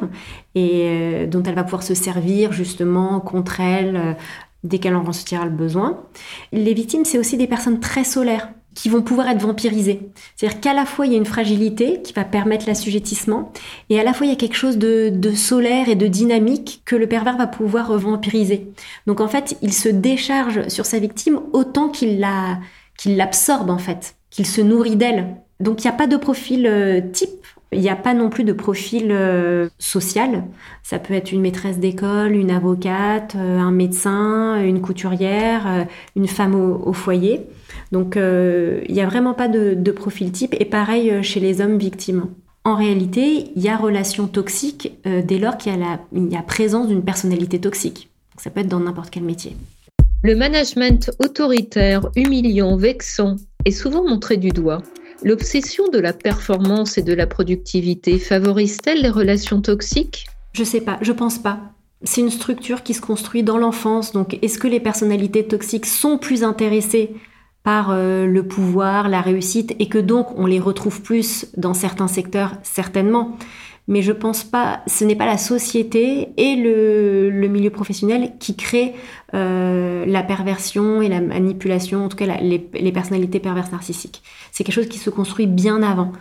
et 0.53 0.83
euh, 0.83 1.25
dont 1.25 1.41
elle 1.41 1.55
va 1.55 1.63
pouvoir 1.63 1.81
se 1.81 1.95
servir 1.95 2.53
justement 2.53 3.19
contre 3.19 3.61
elle 3.61 4.15
dès 4.63 4.77
qu'elle 4.77 4.95
en 4.95 5.03
ressentira 5.03 5.45
le 5.45 5.51
besoin. 5.51 6.03
Les 6.51 6.75
victimes, 6.75 7.03
c'est 7.03 7.17
aussi 7.17 7.35
des 7.35 7.47
personnes 7.47 7.79
très 7.79 8.03
solaires 8.03 8.49
qui 8.75 8.89
vont 8.89 9.01
pouvoir 9.01 9.29
être 9.29 9.41
vampirisés. 9.41 10.01
C'est-à-dire 10.35 10.59
qu'à 10.59 10.73
la 10.73 10.85
fois 10.85 11.05
il 11.05 11.11
y 11.11 11.15
a 11.15 11.17
une 11.17 11.25
fragilité 11.25 12.01
qui 12.01 12.13
va 12.13 12.23
permettre 12.23 12.67
l'assujettissement, 12.67 13.51
et 13.89 13.99
à 13.99 14.03
la 14.03 14.13
fois 14.13 14.25
il 14.25 14.29
y 14.29 14.33
a 14.33 14.37
quelque 14.37 14.55
chose 14.55 14.77
de, 14.77 15.11
solaire 15.35 15.89
et 15.89 15.95
de 15.95 16.07
dynamique 16.07 16.81
que 16.85 16.95
le 16.95 17.07
pervers 17.07 17.37
va 17.37 17.47
pouvoir 17.47 17.97
vampiriser. 17.97 18.67
Donc 19.07 19.19
en 19.19 19.27
fait, 19.27 19.57
il 19.61 19.73
se 19.73 19.89
décharge 19.89 20.67
sur 20.67 20.85
sa 20.85 20.99
victime 20.99 21.39
autant 21.53 21.89
qu'il 21.89 22.19
la, 22.19 22.59
qu'il 22.97 23.17
l'absorbe 23.17 23.69
en 23.69 23.77
fait, 23.77 24.15
qu'il 24.29 24.45
se 24.45 24.61
nourrit 24.61 24.95
d'elle. 24.95 25.37
Donc 25.59 25.83
il 25.83 25.87
n'y 25.87 25.93
a 25.93 25.97
pas 25.97 26.07
de 26.07 26.17
profil 26.17 26.67
euh, 26.67 27.01
type. 27.11 27.29
Il 27.73 27.81
n'y 27.81 27.89
a 27.89 27.95
pas 27.95 28.13
non 28.13 28.29
plus 28.29 28.43
de 28.43 28.53
profil 28.53 29.09
euh, 29.11 29.67
social. 29.79 30.43
Ça 30.83 30.99
peut 30.99 31.13
être 31.13 31.31
une 31.31 31.41
maîtresse 31.41 31.79
d'école, 31.79 32.33
une 32.33 32.51
avocate, 32.51 33.35
euh, 33.35 33.57
un 33.57 33.71
médecin, 33.71 34.61
une 34.63 34.81
couturière, 34.81 35.87
une 36.15 36.27
femme 36.27 36.55
au 36.55 36.93
foyer. 36.93 37.47
Donc 37.93 38.17
euh, 38.17 38.81
il 38.87 38.95
n'y 38.95 39.01
a 39.01 39.05
vraiment 39.05 39.33
pas 39.35 39.47
de, 39.47 39.91
profil 39.91 40.31
type 40.31 40.55
et 40.59 40.65
pareil 40.65 41.11
euh, 41.11 41.21
chez 41.21 41.39
les 41.39 41.61
hommes 41.61 41.77
victimes. 41.77 42.25
En 42.65 42.75
réalité, 42.75 43.51
il 43.55 43.61
y 43.61 43.69
a 43.69 43.77
relation 43.77 44.27
toxique 44.27 44.97
euh, 45.05 45.21
dès 45.21 45.37
lors 45.37 45.57
qu'il 45.57 45.73
y, 45.73 46.35
a 46.35 46.41
présence 46.41 46.87
d'une 46.87 47.03
personnalité 47.03 47.59
toxique. 47.59 48.09
ça 48.37 48.49
peut 48.49 48.61
être 48.61 48.67
dans 48.67 48.79
n'importe 48.79 49.11
quel 49.11 49.23
métier. 49.23 49.55
Le 50.23 50.35
management 50.35 51.11
autoritaire, 51.19 52.07
humiliant, 52.15 52.77
vexant 52.77 53.35
est 53.65 53.71
souvent 53.71 54.07
montré 54.07 54.37
du 54.37 54.49
doigt. 54.49 54.81
L'obsession 55.23 55.87
de 55.87 55.99
la 55.99 56.11
performance 56.11 56.97
et 56.97 57.01
de 57.01 57.13
la 57.13 57.27
productivité 57.27 58.19
favorise-t-elle 58.19 59.01
les 59.01 59.09
relations 59.09 59.61
toxiques? 59.61 60.25
Je 60.51 60.65
sais 60.65 60.81
pas, 60.81 60.97
je 61.01 61.13
pense 61.13 61.39
pas. 61.39 61.59
C'est 62.03 62.19
une 62.19 62.29
structure 62.29 62.83
qui 62.83 62.93
se 62.93 62.99
construit 62.99 63.41
dans 63.41 63.57
l'enfance, 63.57 64.11
donc 64.11 64.37
est-ce 64.41 64.59
que 64.59 64.67
les 64.67 64.81
personnalités 64.81 65.47
toxiques 65.47 65.85
sont 65.85 66.17
plus 66.17 66.43
intéressées 66.43 67.15
par 67.63 67.91
euh, 67.91 68.25
le 68.25 68.45
pouvoir, 68.45 69.07
la 69.07 69.21
réussite, 69.21 69.73
et 69.79 69.87
que 69.87 69.97
donc 69.97 70.27
on 70.37 70.45
les 70.45 70.59
retrouve 70.59 71.01
plus 71.01 71.45
dans 71.55 71.73
certains 71.73 72.09
secteurs, 72.09 72.51
certainement. 72.61 73.37
Mais 73.87 74.01
je 74.01 74.11
pense 74.11 74.43
pas, 74.43 74.81
ce 74.87 75.03
n'est 75.03 75.15
pas 75.15 75.25
la 75.25 75.37
société 75.37 76.29
et 76.37 76.55
le, 76.55 77.47
milieu 77.47 77.69
professionnel 77.69 78.33
qui 78.39 78.55
crée 78.55 78.93
euh, 79.33 80.05
la 80.05 80.23
perversion 80.23 81.01
et 81.01 81.09
la 81.09 81.19
manipulation, 81.19 82.05
en 82.05 82.09
tout 82.09 82.17
cas 82.17 82.37
les, 82.41 82.69
les 82.73 82.91
personnalités 82.91 83.39
perverses 83.39 83.71
narcissiques. 83.71 84.23
C'est 84.51 84.63
quelque 84.63 84.75
chose 84.75 84.89
qui 84.89 84.99
se 84.99 85.09
construit 85.09 85.47
bien 85.47 85.83
avant. 85.83 86.13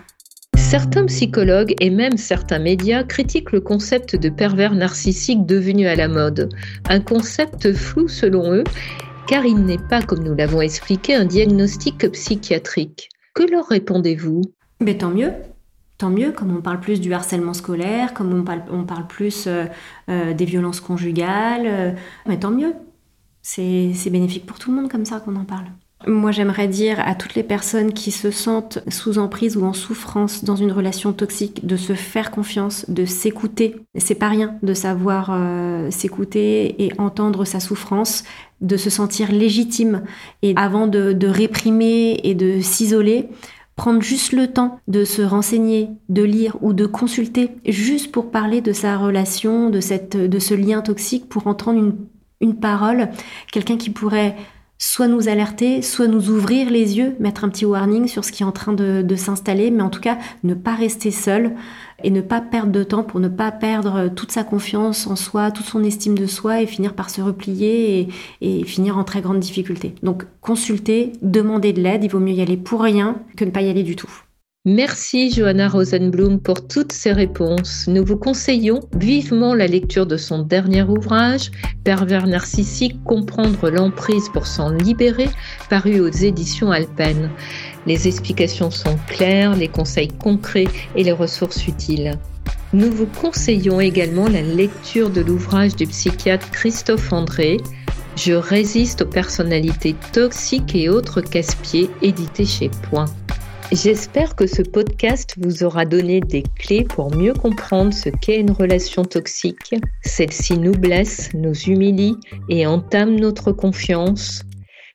Certains 0.56 1.06
psychologues 1.06 1.74
et 1.80 1.90
même 1.90 2.16
certains 2.16 2.58
médias 2.58 3.04
critiquent 3.04 3.52
le 3.52 3.60
concept 3.60 4.16
de 4.16 4.28
pervers 4.28 4.74
narcissique 4.74 5.44
devenu 5.46 5.86
à 5.86 5.94
la 5.94 6.08
mode. 6.08 6.48
Un 6.88 7.00
concept 7.00 7.72
flou 7.74 8.08
selon 8.08 8.52
eux 8.52 8.64
car 9.26 9.44
il 9.46 9.64
n'est 9.64 9.78
pas, 9.78 10.02
comme 10.02 10.24
nous 10.24 10.34
l'avons 10.34 10.60
expliqué, 10.60 11.14
un 11.14 11.24
diagnostic 11.24 12.10
psychiatrique. 12.10 13.08
Que 13.34 13.50
leur 13.50 13.66
répondez-vous? 13.66 14.42
Mais 14.80 14.98
tant 14.98 15.10
mieux. 15.10 15.32
Tant 16.02 16.10
mieux, 16.10 16.32
comme 16.32 16.52
on 16.56 16.60
parle 16.60 16.80
plus 16.80 17.00
du 17.00 17.14
harcèlement 17.14 17.54
scolaire, 17.54 18.12
comme 18.12 18.34
on 18.34 18.42
parle, 18.42 18.62
on 18.72 18.82
parle 18.82 19.06
plus 19.06 19.44
euh, 19.46 19.66
euh, 20.08 20.34
des 20.34 20.44
violences 20.44 20.80
conjugales, 20.80 21.62
euh, 21.64 21.92
mais 22.26 22.40
tant 22.40 22.50
mieux. 22.50 22.74
C'est 23.40 24.10
bénéfique 24.10 24.44
pour 24.44 24.58
tout 24.58 24.72
le 24.72 24.78
monde 24.78 24.90
comme 24.90 25.04
ça 25.04 25.20
qu'on 25.20 25.36
en 25.36 25.44
parle. 25.44 25.66
Moi, 26.04 26.32
j'aimerais 26.32 26.66
dire 26.66 26.98
à 26.98 27.14
toutes 27.14 27.36
les 27.36 27.44
personnes 27.44 27.92
qui 27.92 28.10
se 28.10 28.32
sentent 28.32 28.80
sous 28.88 29.18
emprise 29.18 29.56
ou 29.56 29.64
en 29.64 29.72
souffrance 29.72 30.42
dans 30.42 30.56
une 30.56 30.72
relation 30.72 31.12
toxique 31.12 31.64
de 31.64 31.76
se 31.76 31.92
faire 31.92 32.32
confiance, 32.32 32.90
de 32.90 33.04
s'écouter. 33.04 33.76
C'est 33.96 34.16
pas 34.16 34.28
rien 34.28 34.56
de 34.64 34.74
savoir 34.74 35.30
s'écouter 35.92 36.84
et 36.84 36.92
entendre 36.98 37.44
sa 37.44 37.60
souffrance, 37.60 38.24
de 38.60 38.76
se 38.76 38.90
sentir 38.90 39.30
légitime. 39.30 40.02
Et 40.42 40.54
avant 40.56 40.88
de 40.88 41.26
réprimer 41.28 42.20
et 42.24 42.34
de 42.34 42.60
s'isoler, 42.60 43.28
prendre 43.82 44.00
juste 44.00 44.30
le 44.30 44.46
temps 44.46 44.78
de 44.86 45.04
se 45.04 45.22
renseigner, 45.22 45.88
de 46.08 46.22
lire 46.22 46.56
ou 46.60 46.72
de 46.72 46.86
consulter, 46.86 47.50
juste 47.66 48.12
pour 48.12 48.30
parler 48.30 48.60
de 48.60 48.72
sa 48.72 48.96
relation, 48.96 49.70
de, 49.70 49.80
cette, 49.80 50.16
de 50.16 50.38
ce 50.38 50.54
lien 50.54 50.82
toxique, 50.82 51.28
pour 51.28 51.48
entendre 51.48 51.80
une, 51.80 51.96
une 52.40 52.60
parole, 52.60 53.08
quelqu'un 53.50 53.76
qui 53.76 53.90
pourrait 53.90 54.36
soit 54.84 55.06
nous 55.06 55.28
alerter, 55.28 55.80
soit 55.80 56.08
nous 56.08 56.28
ouvrir 56.28 56.68
les 56.68 56.98
yeux, 56.98 57.14
mettre 57.20 57.44
un 57.44 57.48
petit 57.50 57.64
warning 57.64 58.08
sur 58.08 58.24
ce 58.24 58.32
qui 58.32 58.42
est 58.42 58.46
en 58.46 58.50
train 58.50 58.72
de, 58.72 59.14
s'installer, 59.14 59.70
mais 59.70 59.82
en 59.84 59.90
tout 59.90 60.00
cas 60.00 60.18
ne 60.42 60.54
pas 60.54 60.74
rester 60.74 61.12
seul 61.12 61.54
et 62.02 62.10
ne 62.10 62.20
pas 62.20 62.40
perdre 62.40 62.72
de 62.72 62.82
temps 62.82 63.04
pour 63.04 63.20
ne 63.20 63.28
pas 63.28 63.52
perdre 63.52 64.08
toute 64.08 64.32
sa 64.32 64.42
confiance 64.42 65.06
en 65.06 65.14
soi, 65.14 65.52
toute 65.52 65.66
son 65.66 65.84
estime 65.84 66.18
de 66.18 66.26
soi 66.26 66.62
et 66.62 66.66
finir 66.66 66.94
par 66.94 67.10
se 67.10 67.20
replier 67.20 68.00
et, 68.40 68.60
et 68.60 68.64
finir 68.64 68.98
en 68.98 69.04
très 69.04 69.20
grande 69.20 69.38
difficulté. 69.38 69.94
Donc 70.02 70.24
consulter, 70.40 71.12
demander 71.22 71.72
de 71.72 71.80
l'aide, 71.80 72.02
il 72.02 72.10
vaut 72.10 72.18
mieux 72.18 72.34
y 72.34 72.42
aller 72.42 72.56
pour 72.56 72.82
rien 72.82 73.22
que 73.36 73.44
ne 73.44 73.52
pas 73.52 73.62
y 73.62 73.70
aller 73.70 73.84
du 73.84 73.94
tout. 73.94 74.10
Merci 74.64 75.28
Johanna 75.32 75.68
Rosenblum 75.68 76.38
pour 76.38 76.68
toutes 76.68 76.92
ces 76.92 77.10
réponses. 77.10 77.86
Nous 77.88 78.04
vous 78.04 78.16
conseillons 78.16 78.78
vivement 78.96 79.56
la 79.56 79.66
lecture 79.66 80.06
de 80.06 80.16
son 80.16 80.44
dernier 80.44 80.82
ouvrage, 80.82 81.50
Pervers 81.82 82.28
narcissique, 82.28 83.02
comprendre 83.02 83.70
l'emprise 83.70 84.28
pour 84.32 84.46
s'en 84.46 84.70
libérer, 84.70 85.28
paru 85.68 85.98
aux 85.98 86.08
éditions 86.08 86.70
Alpen. 86.70 87.28
Les 87.86 88.06
explications 88.06 88.70
sont 88.70 88.96
claires, 89.08 89.56
les 89.56 89.66
conseils 89.66 90.12
concrets 90.12 90.68
et 90.94 91.02
les 91.02 91.10
ressources 91.10 91.66
utiles. 91.66 92.12
Nous 92.72 92.92
vous 92.92 93.08
conseillons 93.20 93.80
également 93.80 94.28
la 94.28 94.42
lecture 94.42 95.10
de 95.10 95.22
l'ouvrage 95.22 95.74
du 95.74 95.88
psychiatre 95.88 96.52
Christophe 96.52 97.12
André, 97.12 97.56
Je 98.14 98.34
résiste 98.34 99.02
aux 99.02 99.06
personnalités 99.06 99.96
toxiques 100.12 100.76
et 100.76 100.88
autres 100.88 101.20
casse-pieds, 101.20 101.90
édité 102.00 102.44
chez 102.44 102.70
Point. 102.88 103.06
J'espère 103.72 104.36
que 104.36 104.46
ce 104.46 104.60
podcast 104.60 105.34
vous 105.38 105.64
aura 105.64 105.86
donné 105.86 106.20
des 106.20 106.42
clés 106.58 106.84
pour 106.84 107.16
mieux 107.16 107.32
comprendre 107.32 107.94
ce 107.94 108.10
qu'est 108.10 108.38
une 108.38 108.50
relation 108.50 109.02
toxique. 109.02 109.74
Celle-ci 110.04 110.58
nous 110.58 110.72
blesse, 110.72 111.30
nous 111.32 111.54
humilie 111.54 112.16
et 112.50 112.66
entame 112.66 113.18
notre 113.18 113.50
confiance. 113.50 114.42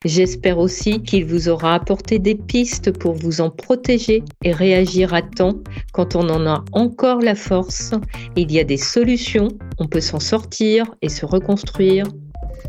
J'espère 0.06 0.60
aussi 0.60 1.02
qu'il 1.02 1.26
vous 1.26 1.50
aura 1.50 1.74
apporté 1.74 2.20
des 2.20 2.36
pistes 2.36 2.92
pour 2.92 3.16
vous 3.16 3.42
en 3.42 3.50
protéger 3.50 4.24
et 4.44 4.52
réagir 4.52 5.16
à 5.16 5.24
temps 5.24 5.56
quand 5.92 6.16
on 6.16 6.30
en 6.30 6.46
a 6.46 6.64
encore 6.72 7.22
la 7.22 7.34
force. 7.34 7.94
Il 8.36 8.52
y 8.52 8.60
a 8.60 8.64
des 8.64 8.78
solutions, 8.78 9.48
on 9.80 9.88
peut 9.88 10.02
s'en 10.02 10.20
sortir 10.20 10.86
et 11.02 11.10
se 11.10 11.26
reconstruire 11.26 12.06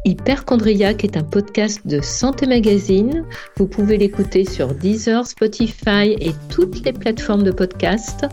Hyperchondriac 0.05 1.05
est 1.05 1.16
un 1.16 1.22
podcast 1.22 1.87
de 1.87 2.01
Santé 2.01 2.46
Magazine. 2.46 3.24
Vous 3.57 3.66
pouvez 3.66 3.98
l'écouter 3.98 4.44
sur 4.44 4.74
Deezer, 4.74 5.27
Spotify 5.27 6.16
et 6.20 6.33
toutes 6.48 6.85
les 6.85 6.92
plateformes 6.92 7.42
de 7.42 7.51
podcast. 7.51 8.27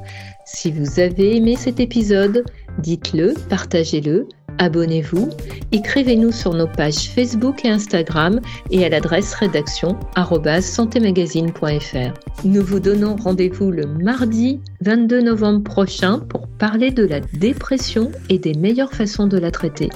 Si 0.45 0.71
vous 0.71 0.99
avez 0.99 1.37
aimé 1.37 1.55
cet 1.55 1.79
épisode, 1.79 2.43
dites-le, 2.79 3.33
partagez-le, 3.49 4.27
abonnez-vous, 4.57 5.29
écrivez-nous 5.71 6.31
sur 6.31 6.53
nos 6.53 6.67
pages 6.67 7.09
Facebook 7.09 7.65
et 7.65 7.69
Instagram 7.69 8.39
et 8.71 8.85
à 8.85 8.89
l'adresse 8.89 9.33
rédaction 9.33 9.97
santémagazine.fr. 10.61 12.45
Nous 12.45 12.61
vous 12.61 12.79
donnons 12.79 13.15
rendez-vous 13.15 13.71
le 13.71 13.85
mardi 13.85 14.61
22 14.81 15.21
novembre 15.21 15.63
prochain 15.63 16.19
pour 16.19 16.47
parler 16.47 16.91
de 16.91 17.05
la 17.05 17.19
dépression 17.19 18.11
et 18.29 18.39
des 18.39 18.53
meilleures 18.53 18.93
façons 18.93 19.27
de 19.27 19.37
la 19.37 19.51
traiter. 19.51 19.89